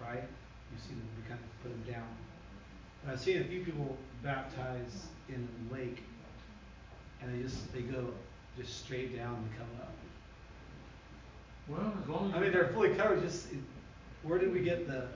[0.00, 0.22] right?
[0.22, 2.06] You see them, you kind of put them down.
[3.06, 6.02] But I've seen a few people baptized in the lake
[7.22, 8.08] and they just, they go
[8.58, 9.92] just straight down and come up.
[11.68, 12.36] Well, as long as.
[12.36, 13.46] I mean, they're fully covered, just,
[14.22, 15.06] where did we get the,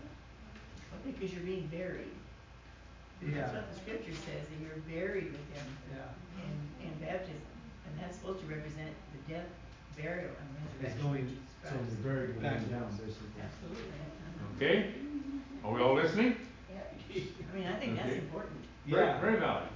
[0.90, 2.10] Well, because you're being buried.
[3.22, 6.42] That's yeah, what the scripture says, that you're buried with him yeah.
[6.82, 7.34] in, in baptism.
[7.86, 9.46] And that's supposed to represent the death,
[9.96, 11.90] burial, and It's resurrection going of So Christ.
[11.90, 12.70] the very going Back.
[12.70, 13.42] down, basically.
[13.42, 13.92] Absolutely.
[14.56, 14.94] Okay?
[15.64, 16.36] Are we all listening?
[17.10, 18.18] I mean, I think that's Okay.
[18.18, 18.64] important.
[18.86, 19.20] Very, Yeah.
[19.20, 19.68] very valid.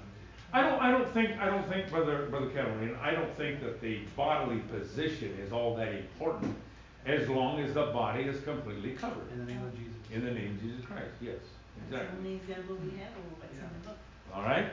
[0.52, 3.80] I don't, I don't think, I don't think, Brother, Brother Catalina, I don't think that
[3.80, 6.56] the bodily position is all that important
[7.06, 9.30] as long as the body is completely covered.
[9.32, 9.92] In the name of Jesus.
[10.12, 11.34] In the name of Jesus Christ, yes.
[11.40, 12.18] That's the Exactly.
[12.18, 13.98] only example we have of what's in the book.
[14.32, 14.66] All right?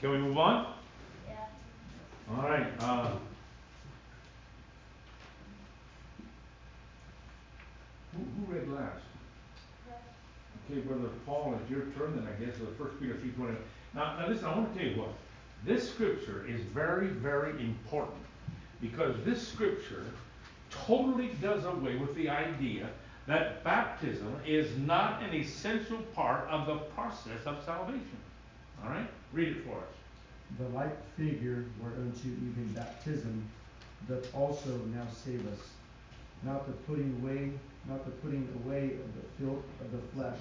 [0.00, 0.74] Can we move on?
[1.28, 1.34] Yeah.
[2.36, 3.12] All right, uh.
[8.16, 9.04] Who, who read last?
[10.70, 13.56] Okay, Brother Paul, it's your turn, then I guess, the first Peter three twenty.
[13.94, 15.12] Now, now listen, I wanna tell you what,
[15.64, 18.22] this scripture is very, very important,
[18.80, 20.04] because this scripture
[20.70, 22.88] totally does away with the idea
[23.26, 28.18] that baptism is not an essential part of the process of salvation.
[28.84, 30.58] All right, read it for us.
[30.58, 33.44] The like figure whereunto even baptism
[34.08, 35.58] doth also now save us,
[36.44, 37.52] not the putting away,
[37.88, 40.38] not the putting away of the filth of the flesh,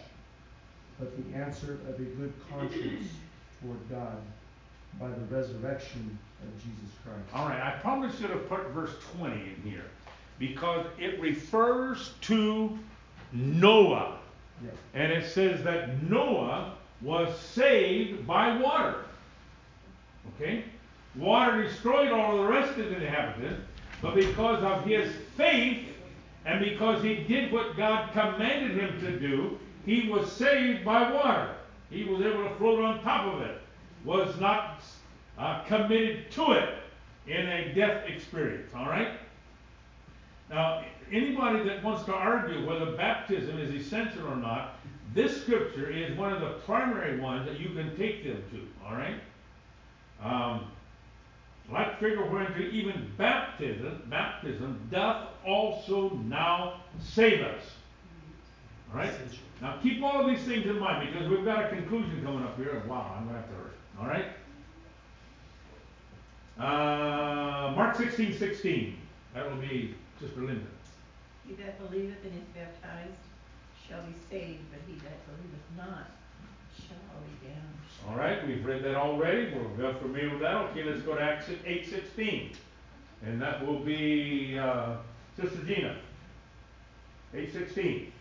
[0.99, 3.07] but the answer of a good conscience
[3.61, 4.17] toward God
[4.99, 7.23] by the resurrection of Jesus Christ.
[7.33, 9.85] All right, I probably should have put verse 20 in here
[10.37, 12.77] because it refers to
[13.31, 14.17] Noah.
[14.63, 14.73] Yes.
[14.93, 19.05] And it says that Noah was saved by water.
[20.35, 20.63] Okay?
[21.15, 23.61] Water destroyed all of the rest of the inhabitants,
[24.01, 25.85] but because of his faith
[26.45, 29.57] and because he did what God commanded him to do,
[29.89, 31.55] he was saved by water.
[31.89, 33.59] He was able to float on top of it,
[34.05, 34.83] was not
[35.35, 36.75] uh, committed to it
[37.25, 38.71] in a death experience.
[38.75, 39.13] All right?
[40.47, 44.75] Now, anybody that wants to argue whether baptism is essential or not,
[45.15, 48.67] this scripture is one of the primary ones that you can take them to.
[48.85, 49.19] All right?
[50.23, 50.65] Um,
[51.71, 57.63] like figure whereunto even baptism, baptism doth also now save us.
[58.91, 59.13] All right?
[59.61, 62.55] Now keep all of these things in mind because we've got a conclusion coming up
[62.57, 62.81] here.
[62.87, 63.71] Wow, I'm gonna have to hurry.
[63.99, 64.25] All right?
[66.57, 68.97] Uh, Mark 16, 16.
[69.33, 70.65] That will be Sister Linda.
[71.47, 73.11] He that believeth and is baptized
[73.87, 76.11] shall be saved, but he that believeth not
[76.77, 77.79] shall be damned.
[78.07, 79.53] All right, we've read that already.
[79.77, 80.55] We're familiar with that.
[80.55, 82.51] Okay, let's go to Acts 8, 16.
[83.25, 84.97] And that will be uh,
[85.39, 85.97] Sister Gina.
[87.33, 88.11] 8, 16.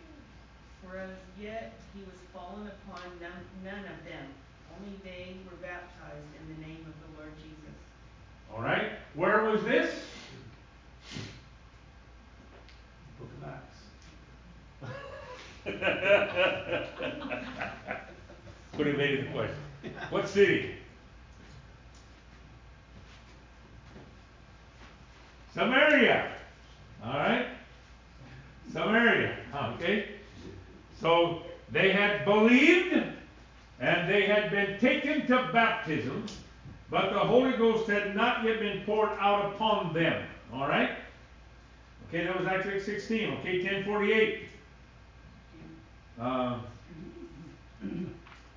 [0.89, 1.09] For as
[1.39, 4.25] yet he was fallen upon none, none of them,
[4.75, 7.77] only they were baptized in the name of the Lord Jesus.
[8.51, 9.93] All right, where was this?
[13.19, 13.77] Book of Acts.
[18.75, 19.57] Could have evaded the question.
[20.09, 20.75] What city?
[25.53, 26.31] Samaria.
[27.05, 27.45] All right?
[28.71, 29.35] Samaria.
[29.75, 30.18] Okay?
[30.99, 31.41] So
[31.71, 32.93] they had believed
[33.79, 36.25] and they had been taken to baptism,
[36.89, 40.25] but the Holy Ghost had not yet been poured out upon them.
[40.53, 40.91] All right?
[42.07, 43.37] Okay, that was Acts 16.
[43.39, 44.39] Okay, 1048.
[46.19, 46.59] Uh,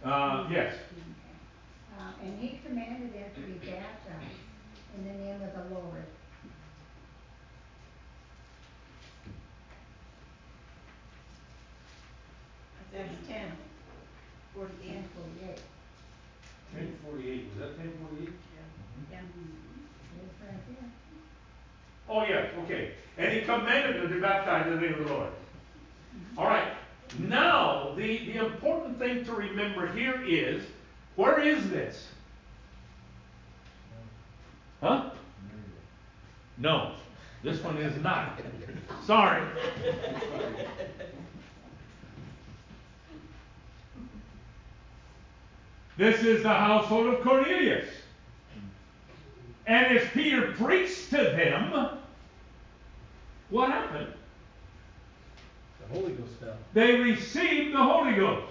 [0.04, 0.74] uh, yes.
[1.96, 4.40] Uh, and he commanded them to be baptized
[4.96, 6.04] in the name of the Lord.
[12.92, 13.52] That's Acts ten,
[14.54, 14.92] forty-eight.
[14.92, 15.60] Ten forty-eight.
[16.72, 17.48] 1048.
[17.48, 18.28] Was that 1048?
[18.28, 19.12] Mm-hmm.
[19.12, 19.18] Yeah.
[20.24, 20.88] It's right there.
[22.08, 22.92] Oh, yes, okay.
[23.18, 25.28] And he commanded them to baptize in the name of the Lord.
[25.28, 26.38] Mm-hmm.
[26.38, 26.72] All right.
[27.18, 30.64] Now, the, the important thing to remember here is
[31.16, 32.08] where is this?
[34.80, 35.10] Huh?
[36.58, 36.92] No,
[37.42, 38.40] this one is not.
[39.04, 39.42] Sorry.
[46.02, 47.86] This is the household of Cornelius.
[49.68, 51.90] And as Peter preached to them,
[53.50, 54.12] what happened?
[55.80, 56.56] The Holy Ghost fell.
[56.74, 58.48] They received the Holy Ghost.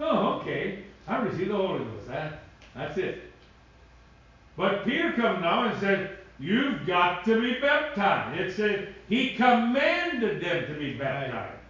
[0.00, 0.84] Oh, okay.
[1.06, 2.08] I received the Holy Ghost.
[2.08, 2.40] That,
[2.74, 3.30] that's it.
[4.56, 8.40] But Peter comes now and said, You've got to be baptized.
[8.40, 11.60] It said he commanded them to be baptized.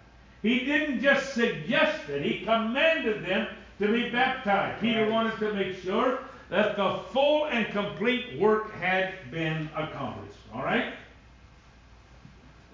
[0.43, 3.49] He didn't just suggest it, he commanded them
[3.79, 4.81] to be baptized.
[4.81, 10.39] Peter wanted to make sure that the full and complete work had been accomplished.
[10.55, 10.95] All right?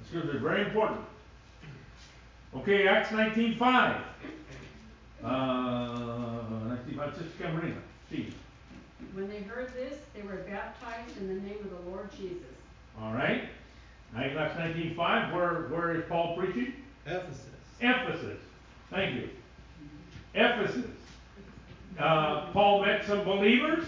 [0.01, 1.01] The scripture is very important.
[2.57, 4.03] Okay, Acts 19.5.
[5.25, 8.35] Uh, 19.5, Sister Camarina, Steve.
[9.15, 12.43] When they heard this, they were baptized in the name of the Lord Jesus.
[13.01, 13.45] All right.
[14.15, 16.75] Acts 19.5, where, where is Paul preaching?
[17.07, 17.41] Ephesus.
[17.81, 18.39] Ephesus.
[18.91, 19.31] Thank you.
[20.35, 20.91] Ephesus.
[21.99, 23.85] Uh, Paul met some believers.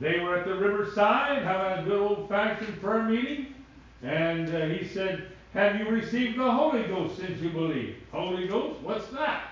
[0.00, 3.54] They were at the riverside having a good old fashioned prayer meeting.
[4.02, 7.96] And uh, he said, Have you received the Holy Ghost since you believe?
[8.10, 8.80] Holy Ghost?
[8.80, 9.44] What's that?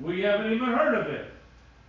[0.00, 1.32] We haven't even heard of it.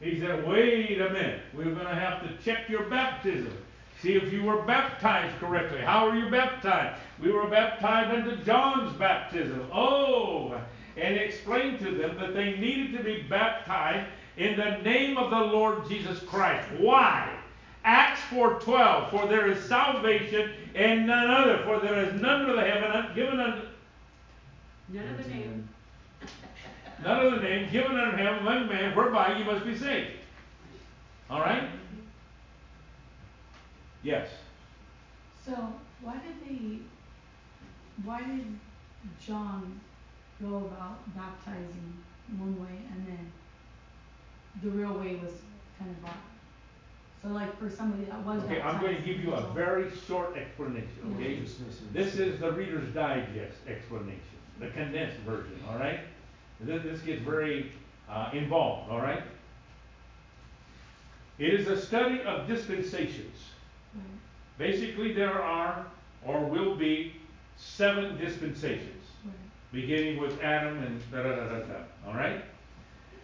[0.04, 3.58] He said, wait a minute, we're gonna have to check your baptism.
[4.02, 5.80] See if you were baptized correctly.
[5.80, 7.00] How were you baptized?
[7.22, 9.66] We were baptized into John's baptism.
[9.72, 10.60] Oh,
[10.98, 15.40] and explained to them that they needed to be baptized in the name of the
[15.40, 16.68] Lord Jesus Christ.
[16.78, 17.30] Why?
[17.84, 22.62] Acts 4:12, for there is salvation in none other, for there is none under the
[22.62, 23.68] heaven given unto
[24.90, 25.70] None of the name.
[27.04, 30.12] none other name given unto him among men whereby you must be saved.
[31.30, 31.68] All right?
[34.04, 34.30] Yes.
[35.46, 36.78] So why did they,
[38.04, 38.46] why did
[39.20, 39.80] John
[40.42, 41.94] go about baptizing
[42.38, 43.32] one way and then
[44.64, 45.34] the real way was
[45.80, 46.18] kind of brought?
[47.22, 48.62] So like for somebody that was Okay.
[48.62, 51.42] I'm going to give you a very short explanation, okay?
[51.94, 54.20] This is the Reader's Digest explanation,
[54.60, 56.02] the condensed version, all right?
[56.60, 57.72] This, this gets very
[58.10, 59.24] uh, involved, all right?
[61.40, 63.38] It is a study of dispensations.
[64.58, 65.86] Basically, there are,
[66.26, 67.16] or will be,
[67.58, 69.03] seven dispensations.
[69.74, 72.46] Beginning with Adam and da-da-da-da-da, all right?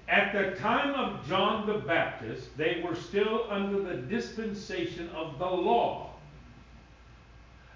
[0.10, 5.46] At the time of John the Baptist, they were still under the dispensation of the
[5.46, 6.10] law.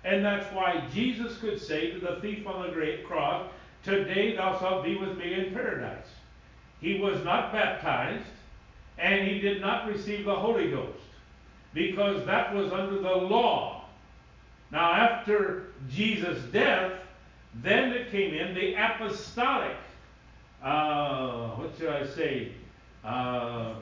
[0.03, 3.47] And that's why Jesus could say to the thief on the great cross,
[3.83, 6.07] Today thou shalt be with me in paradise.
[6.81, 8.25] He was not baptized,
[8.97, 10.99] and he did not receive the Holy Ghost,
[11.73, 13.85] because that was under the law.
[14.71, 16.93] Now, after Jesus' death,
[17.55, 19.75] then it came in the apostolic,
[20.63, 22.51] uh, what should I say,
[23.03, 23.75] uh,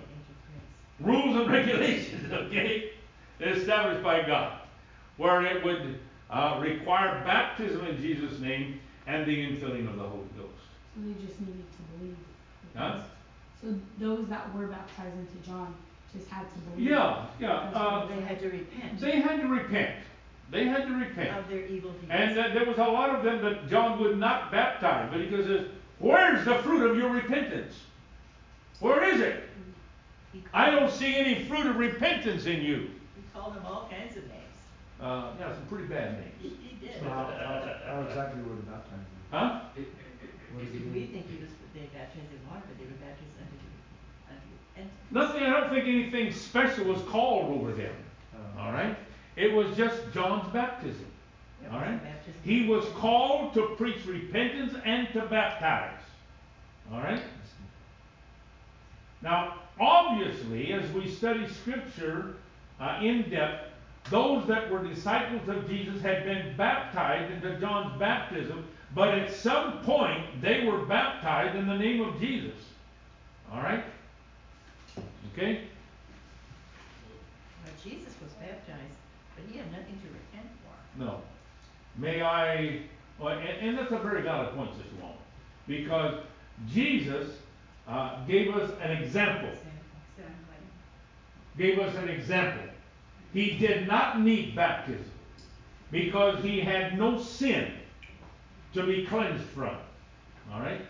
[0.99, 2.91] rules and regulations, okay,
[3.39, 4.59] established by God,
[5.17, 5.99] where it would
[6.30, 10.49] uh, require baptism in Jesus' name and the infilling of the Holy Ghost.
[10.95, 12.17] So they just needed to believe.
[12.76, 13.01] Huh?
[13.61, 15.74] So those that were baptized into John
[16.13, 16.89] just had to believe.
[16.89, 17.72] Yeah, yeah.
[17.74, 19.95] Uh, They had to repent they had to repent.
[20.52, 21.38] They had to repent.
[21.38, 22.08] of their evil deeds.
[22.10, 25.28] And uh, there was a lot of them that John would not baptize, but he
[25.28, 25.68] goes, says,
[25.99, 27.74] Where's the fruit of your repentance?
[28.80, 29.43] Where is it?
[30.54, 32.89] I don't see any fruit of repentance in you.
[33.16, 34.41] He called them all kinds of names.
[34.99, 36.34] Uh, yeah, some pretty bad names.
[36.41, 36.99] he did.
[36.99, 39.08] So how, how, how exactly would it baptize them?
[39.32, 39.60] Huh?
[40.54, 43.36] What does it We think he was, they baptized in water, but they were baptized
[43.39, 43.56] unto,
[44.30, 45.12] unto repentance.
[45.12, 47.95] Nothing, I don't think anything special was called over them.
[48.36, 48.97] Uh, All right?
[49.36, 51.05] It was just John's baptism.
[51.71, 52.01] All right?
[52.03, 52.41] baptism.
[52.43, 55.99] He was called to preach repentance and to baptize.
[56.91, 57.21] All right?
[59.21, 62.36] Now, obviously, as we study Scripture
[62.79, 63.67] uh, in depth,
[64.09, 68.65] those that were disciples of Jesus had been baptized into John's baptism,
[68.95, 72.57] but at some point they were baptized in the name of Jesus.
[73.53, 73.84] All right?
[75.34, 75.61] Okay?
[77.63, 78.11] Well, Jesus
[79.58, 81.04] had nothing to repent for.
[81.04, 81.22] No.
[81.97, 82.82] May I,
[83.20, 85.16] well, and, and that's a very valid point, Sister Wallen,
[85.68, 86.22] because
[86.72, 87.30] Jesus
[87.88, 89.49] uh, gave us an example.
[89.49, 90.56] Exactly.
[91.58, 92.64] gave us an example.
[93.34, 95.06] He did not need baptism
[95.91, 97.74] because he had no sin
[98.74, 99.76] to be cleansed from.
[100.54, 100.82] All right?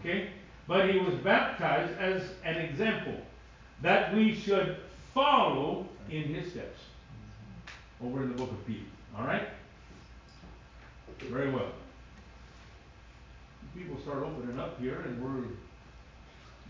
[0.00, 0.30] Okay?
[0.66, 3.20] But he was baptized as an example
[3.82, 4.76] that we should
[5.12, 6.80] follow in his steps.
[8.02, 8.84] Over in the book of Peter.
[9.16, 9.48] All right?
[11.18, 11.72] Very well.
[13.76, 15.42] People start opening up here and we're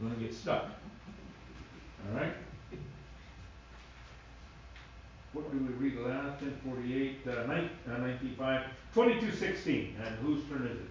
[0.00, 0.64] going to get stuck.
[2.08, 2.32] All right?
[5.32, 6.40] What do we read last?
[6.40, 9.94] Ten forty-eight, uh, nine, uh, ninety-five, twenty-two sixteen.
[10.04, 10.90] And whose turn is it?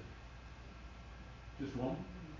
[1.62, 1.98] Just one?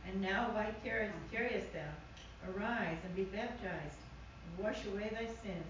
[0.08, 2.50] And now why tarriest, tarriest thou?
[2.50, 4.00] Arise and be baptized,
[4.46, 5.66] and wash away thy sins,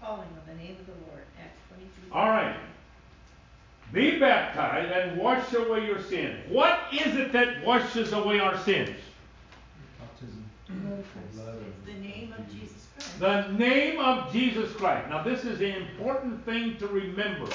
[0.00, 1.22] calling on the name of the Lord.
[1.40, 2.12] Acts twenty-two.
[2.12, 2.56] All right.
[3.92, 6.38] Be baptized and wash away your sins.
[6.48, 8.96] What is it that washes away our sins?
[9.98, 10.44] Baptism.
[10.68, 11.34] The Christ.
[11.34, 13.18] blood of It's the name of Jesus Christ.
[13.18, 15.08] The name of Jesus Christ.
[15.08, 17.50] Now, this is an important thing to remember.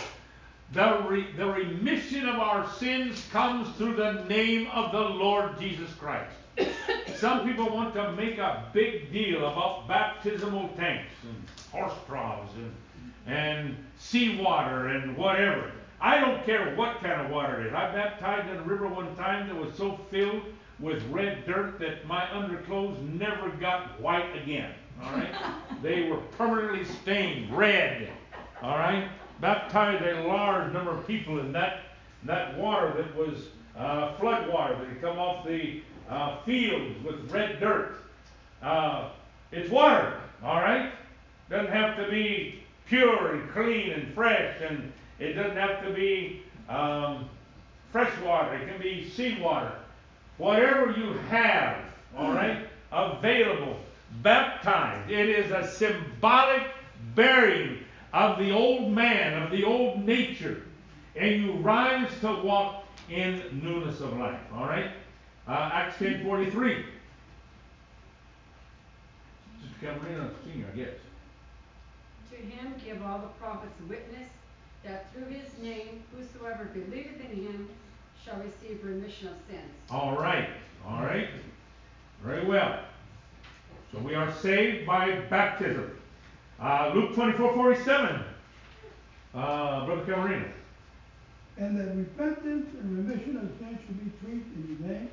[0.73, 5.93] The, re- the remission of our sins comes through the name of the Lord Jesus
[5.93, 6.35] Christ.
[7.15, 11.45] Some people want to make a big deal about baptismal tanks and
[11.75, 12.73] horse troughs and,
[13.27, 15.71] and seawater and whatever.
[15.99, 17.73] I don't care what kind of water it is.
[17.73, 20.43] I baptized in a river one time that was so filled
[20.79, 24.71] with red dirt that my underclothes never got white again.
[25.03, 25.33] All right?
[25.81, 28.09] they were permanently stained red.
[28.61, 29.09] All right?
[29.41, 31.81] Baptized a large number of people in that,
[32.23, 33.47] that water that was
[33.77, 37.97] uh, flood water that had come off the uh, fields with red dirt.
[38.61, 39.09] Uh,
[39.51, 40.91] it's water, all right?
[41.49, 46.41] Doesn't have to be pure and clean and fresh, and it doesn't have to be
[46.69, 47.29] um,
[47.91, 48.55] fresh water.
[48.55, 49.73] It can be seawater.
[50.37, 51.77] Whatever you have,
[52.17, 53.79] all right, available,
[54.21, 55.09] baptized.
[55.09, 56.63] It is a symbolic
[57.13, 57.79] burying
[58.11, 60.63] of the old man, of the old nature,
[61.15, 64.39] and you rise to walk in newness of life.
[64.53, 64.91] All right,
[65.47, 66.85] uh, Acts ten forty three.
[69.61, 71.04] Just come in on senior, I guess.
[72.35, 74.27] To him give all the prophets witness
[74.83, 77.69] that through his name whosoever believeth in him
[78.23, 79.71] shall receive remission of sins.
[79.89, 80.49] All right,
[80.85, 81.29] all right,
[82.21, 82.79] very well.
[83.91, 85.97] So we are saved by baptism.
[86.59, 88.21] Uh, Luke twenty four forty seven.
[89.33, 90.49] Uh, Brother Camarino.
[91.57, 95.09] And that repentance and remission of sins should be preached in his name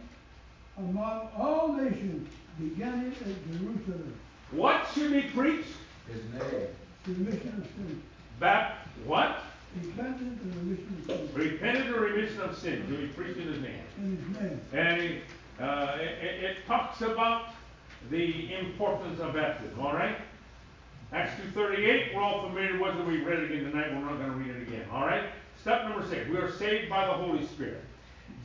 [0.76, 4.14] among all nations, beginning at Jerusalem.
[4.50, 5.68] What should be preached?
[6.08, 6.68] His name.
[7.06, 8.02] Remission of sins.
[8.38, 9.42] Bap what?
[9.82, 11.34] Repentance and remission of sins.
[11.34, 12.88] Repentance and remission of sins.
[12.88, 13.80] Do we preach in his name?
[13.98, 14.60] In his name.
[14.72, 15.20] And
[15.60, 17.46] uh, it, it, it talks about
[18.10, 20.16] the importance of baptism, all right?
[21.12, 23.06] Acts 2.38, we're all familiar with it.
[23.06, 23.92] We read it again tonight.
[23.92, 25.24] We're not going to read it again, all right?
[25.60, 27.84] Step number six, we are saved by the Holy Spirit.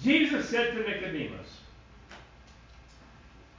[0.01, 1.56] Jesus said to Nicodemus,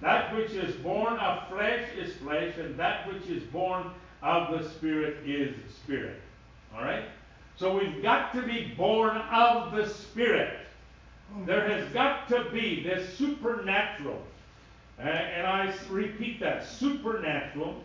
[0.00, 3.90] That which is born of flesh is flesh, and that which is born
[4.22, 6.20] of the Spirit is spirit.
[6.74, 7.04] All right?
[7.56, 10.58] So we've got to be born of the Spirit.
[11.44, 14.20] There has got to be this supernatural,
[14.98, 17.76] uh, and I repeat that supernatural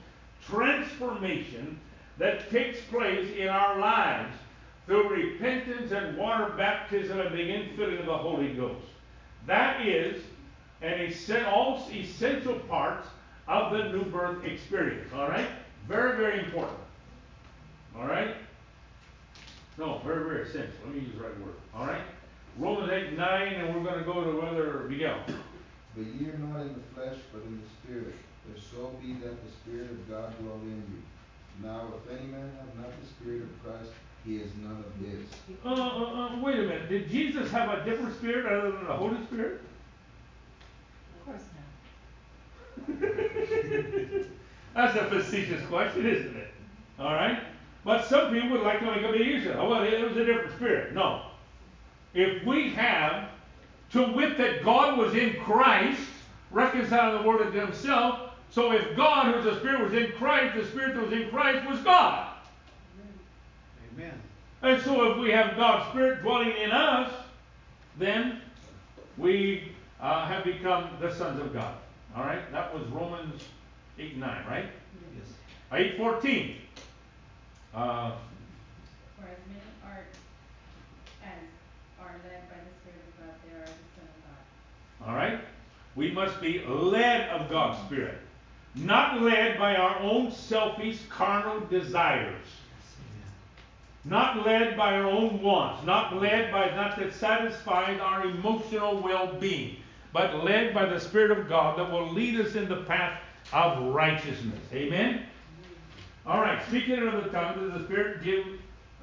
[0.48, 1.80] transformation
[2.18, 4.34] that takes place in our lives
[4.86, 8.86] through repentance and water baptism and the infilling of the Holy Ghost.
[9.48, 10.24] That is
[10.86, 13.08] an all essential parts
[13.48, 15.12] of the new birth experience.
[15.14, 15.48] All right?
[15.88, 16.80] Very, very important.
[17.98, 18.36] All right?
[19.78, 20.74] No, very, very essential.
[20.86, 21.56] Let me use the right word.
[21.76, 22.02] All right?
[22.58, 25.20] Romans 8 9, and we're going to go to Brother Miguel.
[25.96, 28.16] But ye are not in the flesh, but in the spirit,
[28.54, 31.02] if so be that the Spirit of God dwell in you.
[31.64, 33.92] Now if any man have not the Spirit of Christ,
[34.26, 35.26] he is none of his.
[35.64, 36.90] Uh, uh, uh, wait a minute.
[36.90, 39.62] Did Jesus have a different spirit other than the Holy Spirit?
[41.28, 41.44] Of course
[42.88, 43.02] not.
[44.76, 46.48] That's a facetious question, isn't it?
[47.00, 47.40] All right?
[47.84, 49.54] But some people would like to make a big issue.
[49.54, 50.94] Oh, well, it was a different spirit.
[50.94, 51.22] No.
[52.14, 53.30] If we have
[53.92, 56.02] to wit that God was in Christ,
[56.52, 60.56] reconciling the world to himself, so if God, who is the Spirit, was in Christ,
[60.56, 62.30] the Spirit that was in Christ was God.
[63.94, 64.14] Amen.
[64.62, 67.12] And so if we have God's Spirit dwelling in us,
[67.98, 68.42] then
[69.18, 71.76] we uh, have become the sons of God.
[72.16, 72.52] All right?
[72.52, 73.42] That was Romans
[74.00, 74.66] 8 9, right?
[75.18, 75.28] Yes.
[75.72, 76.56] 8 14.
[77.74, 78.12] Uh,
[79.20, 80.06] For as many are,
[81.24, 81.40] as
[82.02, 85.10] are led by the Spirit of God, they are the Son of God.
[85.10, 85.40] all right?
[85.96, 88.18] We must be led of God's Spirit,
[88.76, 92.46] not led by our own selfish carnal desires.
[94.08, 99.34] Not led by our own wants, not led by that that satisfies our emotional well
[99.40, 99.78] being,
[100.16, 103.20] but led by the Spirit of God that will lead us in the path
[103.52, 104.62] of righteousness.
[104.72, 105.26] Amen?
[106.26, 108.46] All right, speaking in other tongues, that the Spirit give,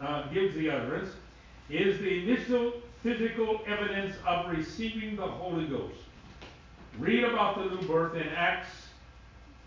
[0.01, 1.11] uh, gives the utterance,
[1.69, 5.99] is the initial physical evidence of receiving the Holy Ghost.
[6.99, 8.71] Read about the new birth in Acts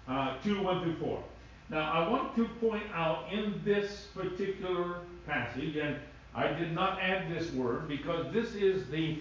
[0.07, 1.23] uh, 2 1 through 4.
[1.69, 5.97] Now, I want to point out in this particular passage, and
[6.33, 9.19] I did not add this word because this is the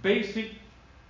[0.00, 0.52] basic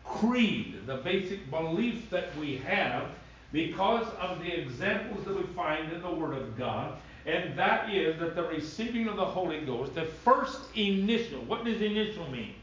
[0.06, 3.08] creed, the basic belief that we have
[3.52, 8.18] because of the examples that we find in the Word of God, and that is
[8.20, 12.54] that the receiving of the Holy Ghost, the first initial, what does initial mean?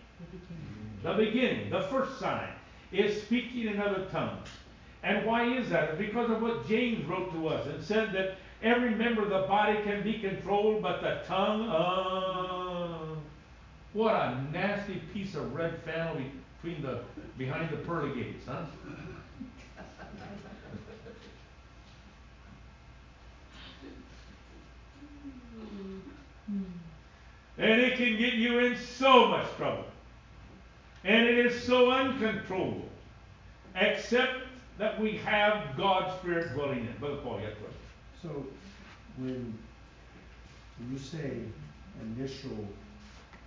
[1.04, 2.50] The beginning, the first sign,
[2.92, 4.48] is speaking in other tongues.
[5.04, 5.90] And why is that?
[5.90, 9.48] It's because of what James wrote to us and said that every member of the
[9.48, 13.16] body can be controlled, but the tongue, uh,
[13.92, 16.22] what a nasty piece of red flannel
[16.64, 17.02] between the,
[17.38, 18.64] behind the pearly gates, huh?
[27.58, 29.86] and it can get you in so much trouble.
[31.04, 32.90] And it is so uncontrollable.
[33.76, 34.38] Except
[34.78, 36.96] that we have God's Spirit dwelling in.
[37.00, 37.80] Brother Paul, you have question.
[38.22, 38.46] So
[39.18, 39.58] when
[40.90, 41.42] you say
[42.02, 42.68] initial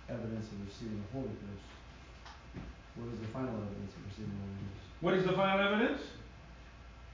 [0.07, 1.76] evidence of receiving the Holy Ghost,
[2.97, 4.85] what is the final evidence of receiving the Holy Ghost?
[5.01, 6.01] What is the final evidence?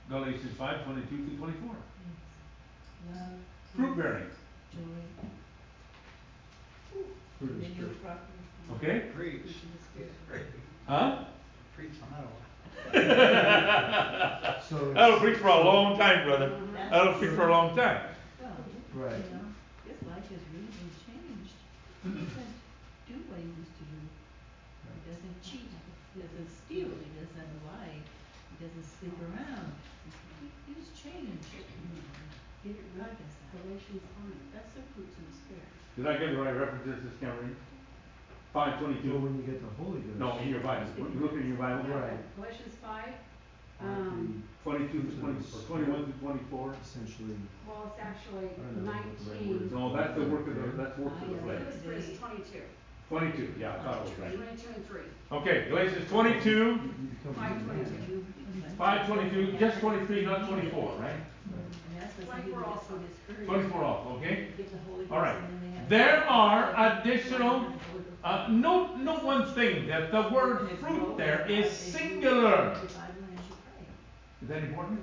[0.09, 1.75] Galatians five, twenty-two through twenty-four.
[3.11, 3.29] Love,
[3.75, 4.25] Fruit bearing,
[4.71, 4.79] joy,
[7.39, 8.17] Fruit of the dominion, Spirit.
[8.75, 8.99] okay?
[9.13, 9.55] Preach.
[10.87, 11.23] Huh?
[11.75, 12.23] Preach on that
[12.93, 14.61] one.
[14.69, 16.51] so That'll preach for a long time, brother.
[16.91, 18.01] That'll preach for a long time.
[18.43, 18.45] Oh,
[18.95, 19.17] well, Right.
[19.17, 19.47] you know,
[19.87, 21.55] his life has really been changed.
[22.03, 22.53] He doesn't
[23.07, 23.99] do what he used to do.
[24.93, 25.71] He doesn't cheat,
[26.13, 28.03] he doesn't steal, he doesn't lie,
[29.03, 29.71] he sleep around.
[30.67, 31.43] He's changed.
[32.63, 33.19] Get it right.
[33.51, 34.39] Galatians five.
[34.55, 35.67] That's the fruits of the spirit.
[35.99, 37.55] Did I give the right references, Miss Cameron?
[38.53, 39.17] Five So twenty-two?
[39.19, 40.17] when you get the Holy Ghost.
[40.19, 40.87] No, in your Bible.
[40.97, 41.89] You look in your Bible.
[41.89, 42.17] Right.
[42.37, 43.13] Galatians five,
[43.81, 46.75] um, Twenty-two to twenty, or twenty-one to twenty-four?
[46.81, 47.35] Essentially,
[47.67, 49.73] well, it's actually I don't know what the right word nineteen.
[49.73, 51.61] No, that's the work of the, that's work of the Fruit of flesh.
[51.67, 52.63] the Spirit is twenty-two.
[53.13, 54.33] Twenty-two, yeah, I thought it was right.
[54.35, 55.01] Twenty-two and three.
[55.31, 56.79] Okay, Galatians twenty-two, you, you
[57.21, 57.75] become a Five new man.
[57.85, 58.25] twenty-two.
[58.75, 61.11] five twenty-two, just twenty-three, not twenty-four, right?
[61.11, 61.21] And
[62.01, 62.81] that's what he 24 gets also.
[62.89, 63.47] so discouraged.
[63.51, 64.47] Twenty-four off, okay?
[64.57, 65.35] Get the Holy Ghost All right.
[65.37, 65.89] and then they have.
[65.89, 67.67] There are additional,
[68.23, 72.73] uh, note, note one thing, that the word fruit there is singular.
[72.73, 72.89] The Bible
[73.37, 73.45] as.
[74.41, 74.99] Is that important?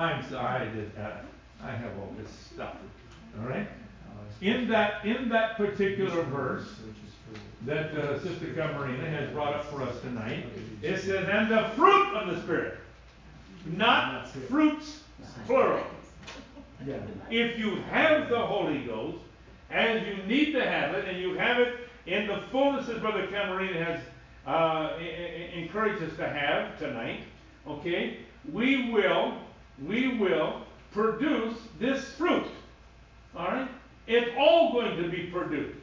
[0.00, 1.16] I'm sorry that, uh,
[1.62, 2.76] I have all this stuff,
[3.38, 3.68] all right?
[4.40, 6.66] In that, in that particular verse
[7.66, 10.46] that, uh, Sister Camarina has brought up for us tonight,
[10.80, 12.78] it says, and the fruit of the Spirit,
[13.66, 15.00] not fruits,
[15.46, 15.84] plural.
[17.28, 19.18] If you have the Holy Ghost,
[19.70, 21.74] as you need to have it, and you have it
[22.06, 24.00] in the fullness that Brother Camarina has
[24.46, 24.96] uh,
[25.54, 27.20] encouraged us to have tonight,
[27.68, 28.20] okay,
[28.50, 29.34] we will,
[29.86, 30.62] we will
[30.92, 32.46] produce this fruit.
[33.36, 33.68] All right?
[34.06, 35.78] It's all going to be produced.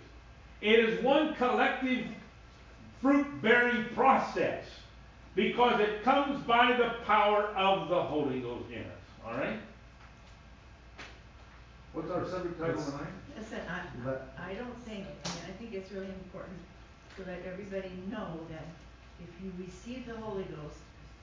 [0.61, 2.05] It is one collective
[3.01, 4.65] fruit bearing process
[5.35, 9.03] because it comes by the power of the Holy Ghost in us.
[9.25, 9.59] All right?
[11.93, 13.13] What's our subject title Let's- tonight?
[13.37, 16.57] Listen, I, Let- I don't think, I mean, I think it's really important
[17.17, 18.65] to let everybody know that
[19.21, 20.81] if you receive the Holy Ghost,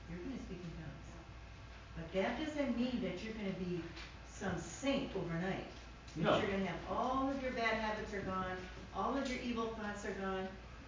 [0.09, 1.04] you're gonna speak in tongues.
[1.95, 3.81] But that doesn't mean that you're gonna be
[4.31, 5.65] some saint overnight.
[6.15, 6.31] No.
[6.31, 8.57] That you're gonna have, all of your bad habits are gone,
[8.95, 10.47] all of your evil thoughts are gone.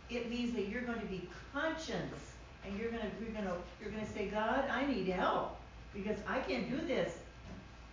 [0.10, 2.34] It means that you're going to be conscious,
[2.66, 5.58] and you're gonna, you're gonna, you're gonna say, God, I need help,
[5.94, 7.14] because I can't do this.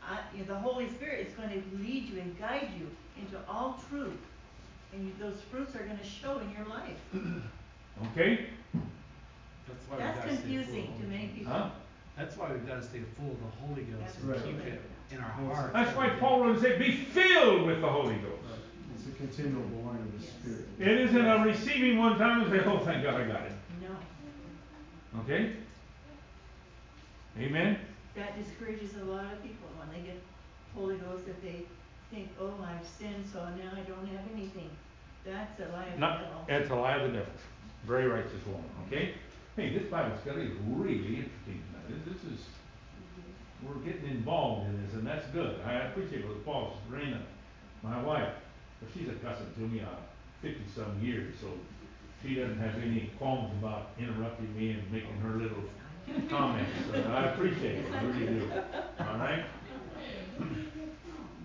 [0.09, 2.89] I, you know, the Holy Spirit is going to lead you and guide you
[3.19, 4.13] into all truth.
[4.93, 6.99] And you, those fruits are going to show in your life.
[8.13, 8.47] Okay?
[9.69, 11.53] That's why we That's gotta stay full confusing to many people.
[11.53, 11.69] Huh?
[12.17, 14.45] That's why we've gotta stay full of the Holy Ghost and Right.
[14.45, 15.73] keep it in our hearts.
[15.73, 16.21] That's why every day.
[16.21, 18.61] Paul would say, be filled with the Holy Ghost.
[18.95, 20.33] It's a continual born of the Yes.
[20.35, 20.69] Spirit.
[20.79, 23.53] It isn't a receiving one time and say, oh, thank God I got it.
[23.83, 25.53] No, Okay?
[27.39, 27.79] Amen?
[28.15, 30.23] that discourages a lot of people when they get
[30.73, 31.65] Holy Ghost that they
[32.13, 34.71] think, oh, I've sinned, so now I don't have anything.
[35.25, 36.45] That's a lie of the Not, devil.
[36.49, 37.33] it's a lie of the devil.
[37.85, 39.15] Very righteous woman, okay?
[39.57, 41.74] Hey, this Bible study is really interesting tonight.
[41.89, 42.41] This- is,
[43.63, 45.61] we're getting involved in this, and that's good.
[45.65, 47.21] I appreciate what Paul, Serena,
[47.83, 48.29] my wife,
[48.93, 49.87] she's accustomed to me uh
[50.43, 51.49] fifty-some years, so
[52.23, 55.65] she doesn't have any qualms about interrupting me and making her little
[56.29, 56.71] comments.
[56.93, 58.51] So I appreciate it, I really do.
[59.01, 59.45] All right?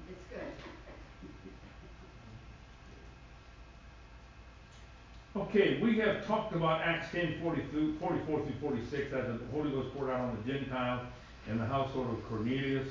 [0.09, 0.51] It's good.
[5.35, 9.69] Okay, we have talked about Acts ten forty through, forty-four through forty-six, as the Holy
[9.69, 11.01] Ghost poured out on the Gentiles
[11.47, 12.87] and the household of Cornelius.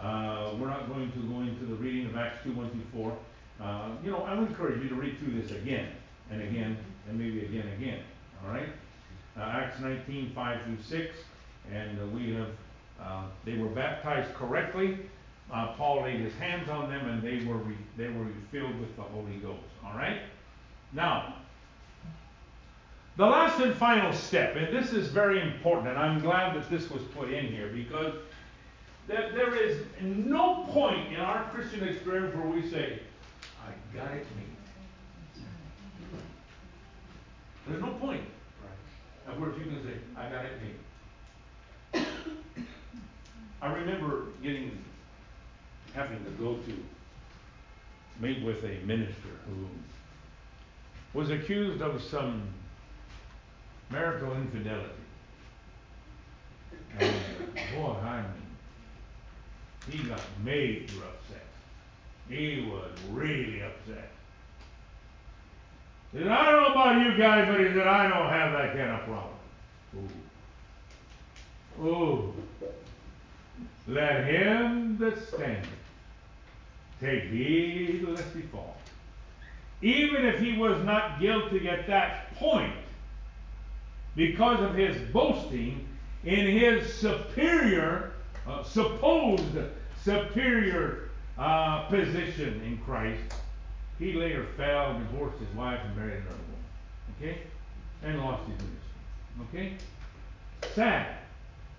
[0.00, 3.16] Uh, we're not going to go into the reading of Acts two, one through four.
[3.62, 5.90] Uh, you know, I would encourage you to read through this again
[6.30, 6.76] and again,
[7.08, 8.00] and maybe again, and again,
[8.44, 8.68] all right?
[9.36, 11.16] Uh, Acts nineteen, five through six,
[11.72, 12.48] and uh, we have,
[13.00, 14.98] uh, they were baptized correctly.
[15.54, 18.96] Uh, Paul laid his hands on them and they were, re- they were filled with
[18.96, 20.22] the Holy Ghost, all right?
[20.92, 21.36] Now,
[23.16, 26.90] the last and final step, and this is very important, and I'm glad that this
[26.90, 28.12] was put in here because
[29.08, 33.00] there, there is no point in our Christian experience where we say,
[33.66, 35.42] I got it made.
[37.66, 38.22] There's no point.
[39.26, 40.52] Of where you can say, I got it
[41.92, 42.06] made.
[43.62, 44.78] I remember getting,
[45.94, 46.84] having to go to
[48.20, 49.66] meet with a minister who
[51.18, 52.42] was accused of some
[53.90, 54.90] marital infidelity.
[56.98, 57.14] And
[57.74, 58.32] boy, I mean,
[59.90, 61.44] he got major upset.
[62.28, 64.10] He was really upset.
[66.12, 68.76] He said, I don't know about you guys, but he said, I don't have that
[68.76, 69.34] kind of problem.
[71.80, 71.86] Ooh.
[71.86, 72.34] Ooh.
[73.86, 75.68] Let him that standeth
[77.00, 78.76] take heed lest he fall.
[79.82, 82.72] Even if he was not guilty at that point,
[84.16, 85.86] because of his boasting
[86.24, 88.12] in his superior,
[88.46, 89.56] uh, supposed
[90.02, 93.22] superior uh, position in Christ,
[93.98, 97.16] he later fell divorced his wife and married another woman.
[97.16, 97.38] Okay?
[98.02, 99.76] And lost his ministry.
[100.62, 100.74] Okay?
[100.74, 101.16] Sad.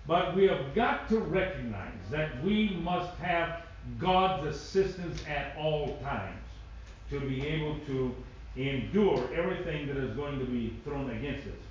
[0.06, 3.62] But we have got to recognize that we must have
[3.98, 6.40] God's assistance at all times
[7.10, 8.14] to be able to
[8.56, 11.67] endure everything that is going to be thrown against us.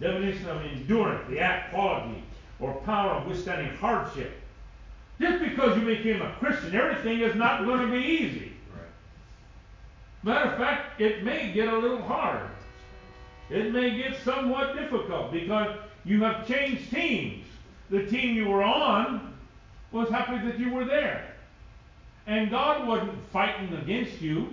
[0.00, 2.22] Definition of endurance, the act, quality,
[2.60, 4.32] or power of withstanding hardship.
[5.20, 8.52] Just because you became a Christian, everything is not going to be easy.
[10.22, 12.50] Matter of fact, it may get a little hard.
[13.48, 17.46] It may get somewhat difficult because you have changed teams.
[17.90, 19.34] The team you were on
[19.92, 21.32] was happy that you were there.
[22.26, 24.48] And God wasn't fighting against you.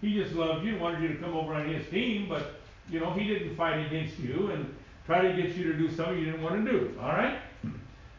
[0.00, 3.00] He just loved you, and wanted you to come over on his team, but you
[3.00, 4.74] know, he didn't fight against you and
[5.06, 6.94] try to get you to do something you didn't want to do.
[7.00, 7.38] All right?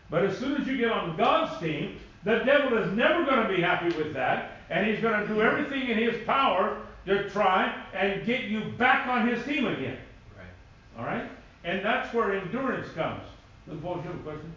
[0.09, 3.53] But as soon as you get on God's team, the devil is never going to
[3.53, 7.83] be happy with that, and he's going to do everything in his power to try
[7.93, 9.97] and get you back on his team again.
[10.35, 10.97] Right.
[10.97, 11.29] All right?
[11.63, 13.21] And that's where endurance comes.
[13.67, 14.55] Look, Paul, you have a question?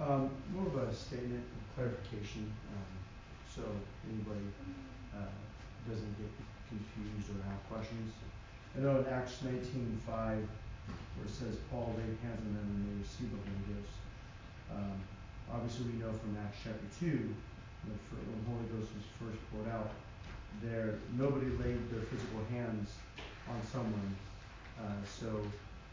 [0.00, 2.90] Um, more of a statement of clarification, um,
[3.54, 3.62] so
[4.08, 4.46] anybody,
[5.14, 5.22] uh,
[5.88, 6.30] doesn't get
[6.68, 8.12] confused or have questions.
[8.76, 10.46] I know in Acts nineteen five,
[11.16, 13.96] where it says Paul laid hands on them and they received the Holy Ghost.
[14.70, 14.96] Um,
[15.50, 17.34] obviously we know from Acts chapter two,
[17.82, 19.90] when the Holy Ghost was first poured out,
[20.62, 22.94] there, nobody laid their physical hands
[23.48, 24.14] on someone.
[24.78, 25.42] Uh, so,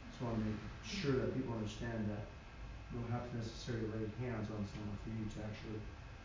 [0.10, 2.26] just wanna make sure that people understand that
[2.94, 5.82] you don't have to necessarily lay hands on someone for you to actually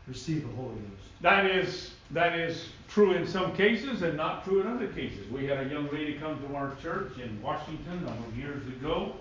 [0.09, 1.03] receive the Holy Ghost.
[1.21, 5.31] That is that is true in some cases and not true in other cases.
[5.31, 8.67] We had a young lady come to our church in Washington a number of years
[8.67, 9.17] ago,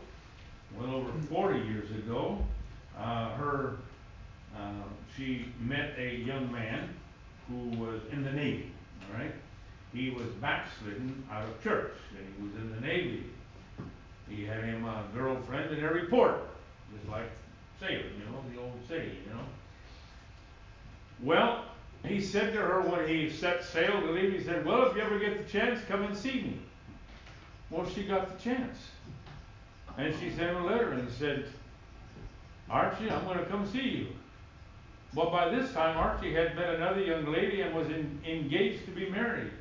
[0.77, 2.37] well over 40 years ago.
[2.97, 3.77] Uh, her
[4.55, 4.83] uh,
[5.15, 6.89] she met a young man
[7.47, 8.71] who was in the Navy.
[9.07, 9.31] All right,
[9.93, 13.23] he was backslidden out of church, and he was in the Navy.
[14.29, 16.39] He had him a girlfriend in every port,
[16.93, 17.29] just like
[17.79, 19.43] sailor, you know, the old saying, you know.
[21.23, 21.65] Well,
[22.05, 25.01] he said to her when he set sail to leave, he said, Well, if you
[25.01, 26.59] ever get the chance, come and see me.
[27.69, 28.77] Well, she got the chance.
[29.97, 31.45] And she sent him a letter and said,
[32.69, 34.07] Archie, I'm going to come see you.
[35.13, 38.91] Well, by this time, Archie had met another young lady and was in, engaged to
[38.91, 39.51] be married.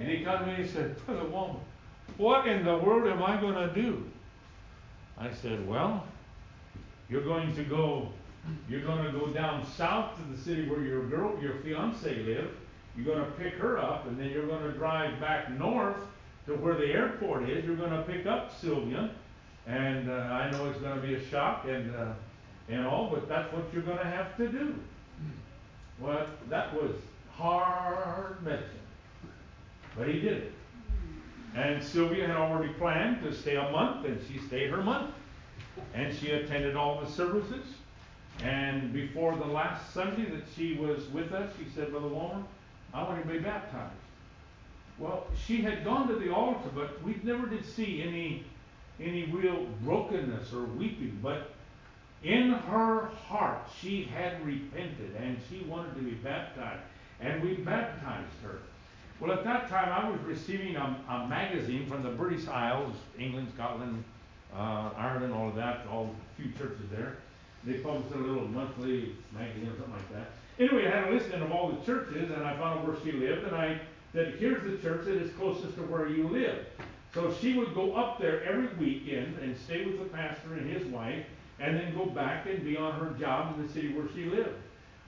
[0.00, 1.60] And he to me and he said, Brother Walmer,
[2.16, 4.04] what in the world am I going to do?
[5.16, 6.04] I said, Well,
[7.08, 8.08] you're going to go
[8.68, 12.54] you're going to go down south to the city where your girl, your fiance lived.
[12.96, 15.96] You're going to pick her up, and then you're going to drive back north
[16.46, 17.64] to where the airport is.
[17.64, 19.10] You're going to pick up Sylvia,
[19.66, 22.12] and uh, I know it's going to be a shock and uh,
[22.68, 24.74] and all, but that's what you're going to have to do.
[26.00, 26.92] Well, that was
[27.36, 28.68] hard medicine,
[29.96, 30.52] but he did it.
[31.54, 35.10] And Sylvia had already planned to stay a month, and she stayed her month,
[35.94, 37.64] and she attended all the services.
[38.42, 42.42] And before the last Sunday that she was with us, she said, Brother Walmer,
[42.92, 43.92] I want to be baptized.
[44.98, 48.44] Well, she had gone to the altar, but we never did see any
[49.00, 51.18] any real brokenness or weeping.
[51.20, 51.50] But
[52.22, 56.82] in her heart, she had repented and she wanted to be baptized.
[57.20, 58.58] And we baptized her.
[59.20, 63.48] Well, at that time, I was receiving a, a magazine from the British Isles, England,
[63.54, 64.04] Scotland,
[64.54, 67.16] uh, Ireland, all of that, all a few churches there.
[67.66, 70.30] They published a little monthly magazine or something like that.
[70.58, 73.12] Anyway, I had a listing of all the churches, and I found out where she
[73.12, 73.80] lived, and I
[74.12, 76.66] said, here's the church that is closest to where you live.
[77.12, 80.84] So she would go up there every weekend and stay with the pastor and his
[80.86, 81.24] wife,
[81.58, 84.56] and then go back and be on her job in the city where she lived.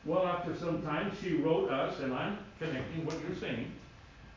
[0.05, 3.73] Well, after some time, she wrote us, and I'm connecting what you're saying.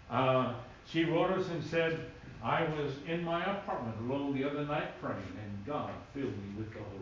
[0.09, 0.53] Uh,
[0.91, 1.99] she wrote us and said,
[2.43, 6.73] I was in my apartment alone the other night praying, and God filled me with
[6.73, 6.98] the Holy.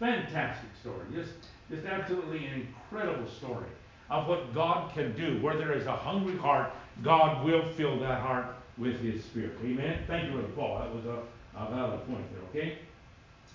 [0.00, 1.04] Fantastic story.
[1.12, 1.32] Just,
[1.70, 3.66] just absolutely an incredible story
[4.10, 5.40] of what God can do.
[5.40, 6.72] Where there is a hungry heart,
[7.02, 8.46] God will fill that heart
[8.76, 9.56] with His Spirit.
[9.64, 10.00] Amen.
[10.06, 10.78] Thank you, Brother Paul.
[10.80, 11.22] That was a,
[11.58, 12.62] a valid point there.
[12.62, 12.78] Okay.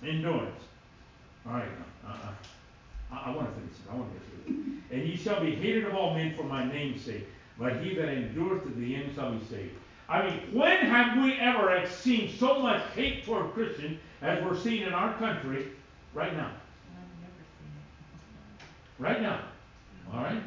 [0.02, 0.60] Endurance.
[1.46, 1.68] All right.
[2.06, 2.32] Uh, uh,
[3.12, 3.90] I, I want to finish it.
[3.92, 4.98] I want to get through it.
[4.98, 7.26] And ye shall be hated of all men for my name's sake,
[7.58, 9.74] but he that endureth to the end shall be saved.
[10.08, 14.82] I mean, when have we ever seen so much hate toward Christians as we're seeing
[14.82, 15.68] in our country
[16.14, 16.52] right now?
[18.98, 19.40] Right now.
[20.12, 20.42] All right?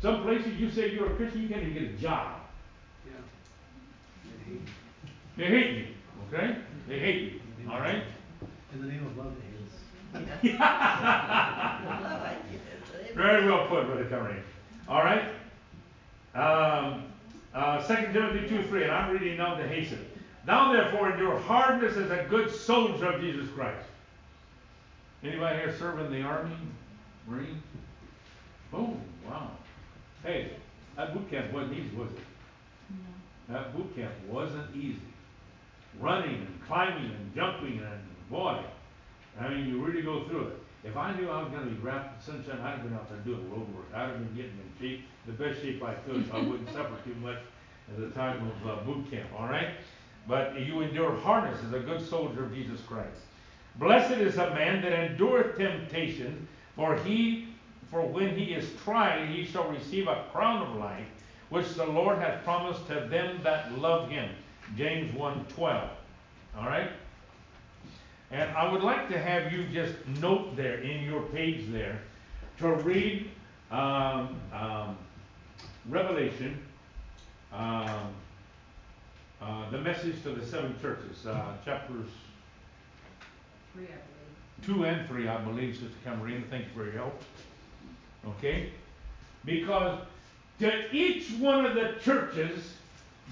[0.00, 2.40] Some places you say you're a Christian, you can't even get a job.
[3.06, 4.56] Yeah.
[5.36, 5.86] They hate you.
[6.28, 6.56] Okay?
[6.88, 7.70] They hate you.
[7.70, 8.02] All right?
[8.72, 9.32] In the name of love,
[10.12, 10.72] they hate us.
[13.14, 14.42] Very well put, Brother Cameron.
[14.88, 15.24] All right?
[16.34, 17.04] Um,
[17.54, 20.04] uh, 2 Timothy 2 3, and I'm reading now to hasten.
[20.46, 23.86] Thou therefore endure hardness as a good soldier of Jesus Christ.
[25.24, 26.56] Anybody here serving in the Army?
[27.28, 27.62] Marine?
[28.72, 29.52] Oh, wow.
[30.24, 30.52] Hey,
[30.96, 32.18] that boot camp wasn't easy, was it?
[33.48, 33.54] No.
[33.54, 34.98] That boot camp wasn't easy.
[36.00, 38.00] Running and climbing and jumping and
[38.30, 38.64] boy,
[39.40, 40.58] I mean, you really go through it.
[40.84, 43.08] If I knew I was going to be wrapped in sunshine, I'd have been out
[43.08, 43.86] there doing road work.
[43.94, 46.96] I'd have been getting in shape, the best shape I could, so I wouldn't suffer
[47.04, 47.38] too much
[47.88, 49.28] at the time of uh, boot camp.
[49.38, 49.74] All right,
[50.26, 53.20] but you endure hardness as a good soldier of Jesus Christ.
[53.76, 56.46] Blessed is the man that endureth temptation,
[56.76, 57.48] for he,
[57.90, 61.06] for when he is tried, he shall receive a crown of life,
[61.48, 64.28] which the Lord hath promised to them that love him.
[64.76, 65.88] James 1:12.
[66.58, 66.90] All right.
[68.30, 72.00] And I would like to have you just note there in your page there
[72.58, 73.30] to read
[73.70, 74.96] um, um,
[75.88, 76.58] Revelation,
[77.52, 78.14] um,
[79.40, 82.08] uh, the message to the seven churches, uh, chapters
[83.74, 84.66] Three, I believe.
[84.66, 86.44] two and three, I believe, Sister Camarina.
[86.50, 87.22] Thank you for your help.
[88.38, 88.70] Okay?
[89.44, 90.00] Because
[90.60, 92.74] to each one of the churches,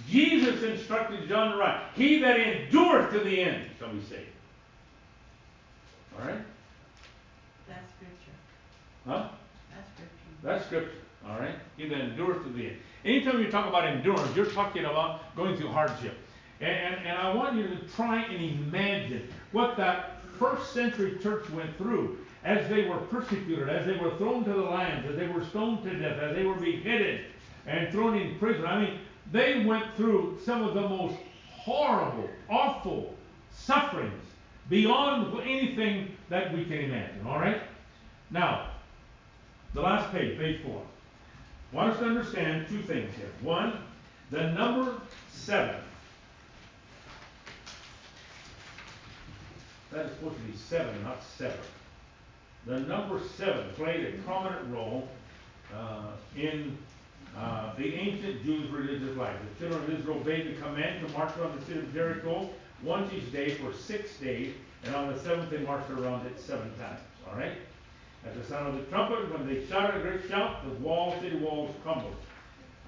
[0.09, 4.27] Jesus instructed John to write, He that endureth to the end shall be saved.
[6.19, 6.41] All right?
[7.69, 8.37] That's scripture.
[9.07, 9.29] Huh?
[9.75, 10.15] That's scripture.
[10.43, 10.99] That's scripture.
[11.29, 11.55] All right?
[11.77, 12.77] He that endureth to the end.
[13.05, 16.17] Anytime you talk about endurance, you're talking about going through hardship.
[16.61, 21.49] And, and, and I want you to try and imagine what that first century church
[21.51, 25.29] went through as they were persecuted, as they were thrown to the lions, as they
[25.29, 27.27] were stoned to death, as they were beheaded
[27.67, 28.65] and thrown in prison.
[28.65, 28.99] I mean,
[29.31, 31.17] they went through some of the most
[31.49, 33.15] horrible, awful
[33.53, 34.25] sufferings
[34.71, 37.27] beyond anything that we can imagine.
[37.27, 37.61] All right?
[38.31, 38.71] Now,
[39.75, 40.83] the last page, page four.
[41.73, 43.31] I want us to understand two things here.
[43.43, 43.75] One,
[44.31, 45.01] the number
[45.31, 45.77] seven.
[49.93, 51.59] That is supposed to be seven, not seven.
[52.67, 55.09] The number seven played a prominent role
[55.75, 56.77] uh, in
[57.37, 59.37] uh, the ancient Jews' religious life.
[59.59, 62.51] The children of Israel obeyed the command to march around the city of Jericho
[62.83, 64.55] once each day for six days,
[64.85, 67.01] and on the seventh they marched around it seven times.
[67.29, 67.53] All right?
[68.27, 71.37] At the sound of the trumpet, when they shouted a great shout, the walls, city
[71.37, 72.17] walls crumbled.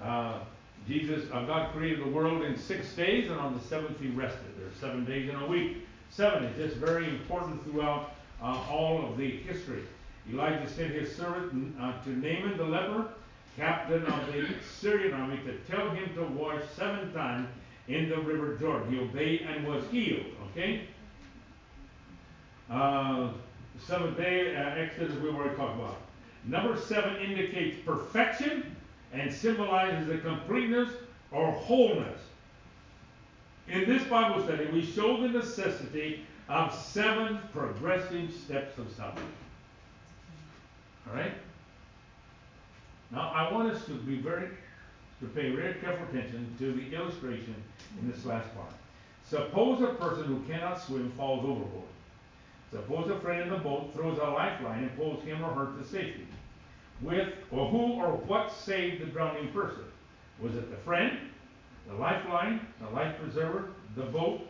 [0.01, 0.39] Uh,
[0.87, 4.57] Jesus, uh, God created the world in six days, and on the seventh He rested.
[4.57, 5.77] There are seven days in a week.
[6.15, 8.11] Seven is just very important throughout
[8.41, 9.81] uh, all of the history.
[10.31, 13.07] Elijah sent his servant uh, to Naaman the leper,
[13.57, 14.47] captain of the
[14.79, 17.47] Syrian army, to tell him to wash seven times
[17.87, 18.93] in the river Jordan.
[18.93, 20.27] He obeyed and was healed.
[20.51, 20.83] Okay?
[22.69, 23.29] Uh,
[23.83, 25.97] seventh day, uh, Exodus, we've already talked about.
[26.45, 28.75] Number seven indicates perfection
[29.13, 30.89] and symbolizes the completeness
[31.31, 32.19] or wholeness.
[33.67, 39.27] In this Bible study, we show the necessity of seven progressive steps of salvation.
[41.07, 41.33] All right?
[43.11, 44.49] Now, I want us to be very,
[45.21, 47.55] to pay very careful attention to the illustration
[48.01, 48.73] in this last part.
[49.29, 51.87] Suppose a person who cannot swim falls overboard.
[52.71, 55.87] Suppose a friend in the boat throws a lifeline and pulls him or her to
[55.87, 56.27] safety.
[57.01, 59.83] With or who or what saved the drowning person?
[60.41, 61.17] Was it the friend,
[61.87, 64.41] the lifeline, the life preserver, the boat?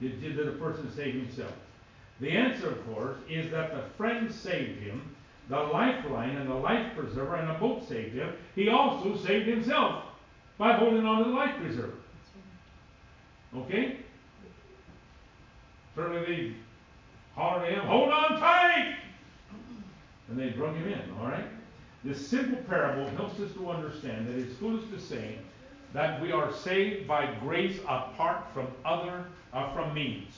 [0.00, 1.52] Did, the person save himself?
[2.20, 5.14] The answer, of course, is that the friend saved him,
[5.48, 8.32] the lifeline and the life preserver and the boat saved him.
[8.54, 10.04] He also saved himself
[10.58, 11.94] by holding on to the life preserver.
[13.56, 13.96] Okay?
[15.96, 16.54] Certainly they
[17.34, 18.96] hollered at him, hold on tight!
[20.28, 21.46] And they drug him in, all right?
[22.04, 25.38] This simple parable helps us to understand that it's foolish to say
[25.92, 30.32] that we are saved by grace apart from other uh, from means.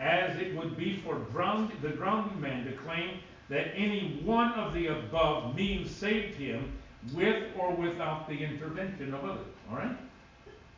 [0.00, 3.18] as it would be for drowned, the drowning man to claim
[3.48, 6.72] that any one of the above means saved him
[7.14, 9.46] with or without the intervention of others.
[9.70, 9.96] All right?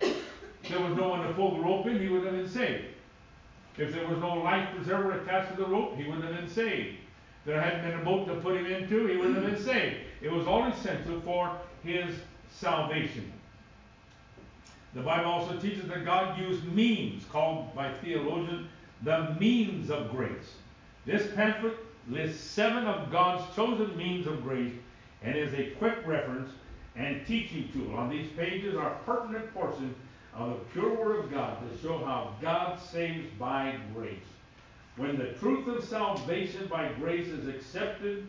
[0.00, 2.84] If there was no one to pull the rope in, he would have been saved.
[3.76, 6.96] If there was no life preserver attached to the rope, he wouldn't have been saved.
[7.44, 9.96] There hadn't been a boat to put him into, he wouldn't have been saved.
[10.20, 12.14] It was all essential for his
[12.50, 13.32] salvation.
[14.94, 18.68] The Bible also teaches that God used means, called by theologians
[19.02, 20.54] the means of grace.
[21.06, 21.76] This pamphlet
[22.08, 24.74] lists seven of God's chosen means of grace
[25.22, 26.50] and is a quick reference
[26.96, 27.94] and teaching tool.
[27.94, 29.96] On these pages are pertinent portions
[30.34, 34.18] of the pure Word of God to show how God saves by grace.
[34.96, 38.28] When the truth of salvation by grace is accepted,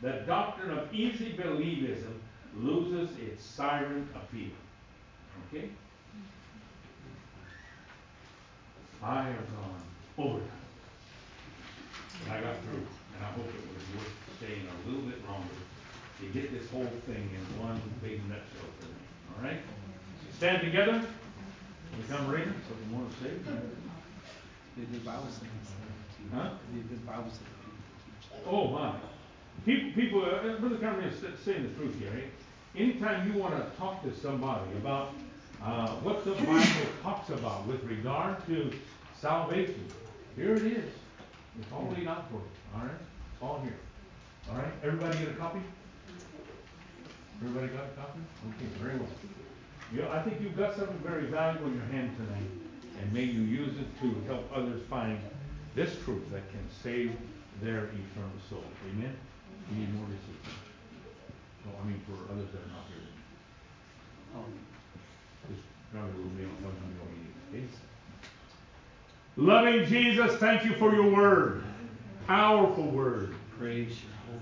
[0.00, 2.14] the doctrine of easy believism
[2.56, 4.50] loses its siren appeal.
[5.48, 5.70] Okay?
[9.02, 9.82] I have gone
[10.18, 10.48] overtime.
[12.24, 12.86] But I got through,
[13.16, 15.56] and I hope it was worth staying a little bit longer
[16.20, 19.00] to get this whole thing in one big nutshell for me.
[19.36, 19.60] All right?
[20.36, 21.02] Stand together.
[21.96, 22.54] Become readers.
[22.68, 23.30] Something more to say?
[24.76, 25.50] They did Bible studies.
[26.32, 26.50] Huh?
[26.72, 27.50] They did Bible studies.
[28.46, 28.94] Oh my.
[29.64, 32.12] People, people, uh, Brother Cameron is saying the truth here.
[32.14, 32.28] Eh?
[32.76, 35.12] Anytime you want to talk to somebody about
[35.62, 38.70] uh, what the Bible talks about with regard to
[39.20, 39.86] salvation,
[40.36, 40.90] here it is.
[41.58, 42.50] It's all laid out for you.
[42.74, 43.00] All right?
[43.32, 43.74] It's all here.
[44.50, 44.72] All right?
[44.84, 45.60] Everybody get a copy?
[47.42, 48.20] Everybody got a copy?
[48.50, 49.08] Okay, very well.
[49.92, 52.50] Yeah, I think you've got something very valuable in your hand tonight,
[53.00, 55.18] and may you use it to help others find
[55.74, 57.16] this truth that can save
[57.60, 58.62] their eternal soul.
[58.90, 59.16] Amen?
[59.70, 60.69] We need more receipts.
[61.66, 63.06] Oh, I mean, for others that are not here.
[64.36, 64.44] Oh,
[65.48, 65.62] Just
[65.92, 67.12] grab a little mail, tell them you don't
[67.54, 67.80] need it, okay?
[69.36, 71.64] Loving Jesus, thank you for your word.
[72.26, 73.34] Powerful word.
[73.58, 73.92] praise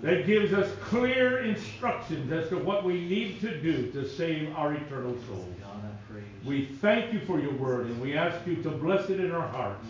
[0.03, 4.75] That gives us clear instructions as to what we need to do to save our
[4.75, 5.55] eternal souls.
[5.61, 9.11] God, I praise We thank you for your word and we ask you to bless
[9.11, 9.87] it in our hearts.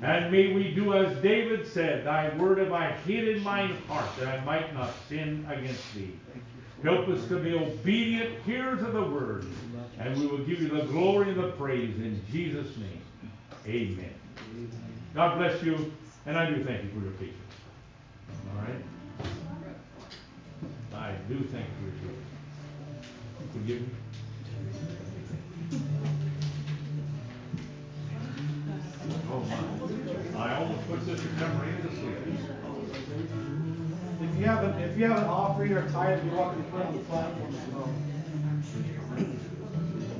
[0.00, 4.08] And may we do as David said, Thy word have I hid in mine heart
[4.18, 6.14] that I might not sin against thee.
[6.82, 9.46] Help us to be obedient hearers of the word.
[9.98, 13.02] And we will give you the glory and the praise in Jesus' name.
[13.66, 14.14] Amen.
[15.14, 15.92] God bless you.
[16.26, 17.36] And I do thank you for your patience.
[18.54, 18.84] All right?
[20.94, 22.28] I do thank you for your patience.
[23.52, 23.88] Forgive me?
[29.30, 30.38] Oh my.
[30.38, 31.18] I almost put sleep.
[31.18, 31.87] If
[34.38, 36.96] you have an, if you have an offering or tithe, you're welcome to put on
[36.96, 37.90] the platform as well.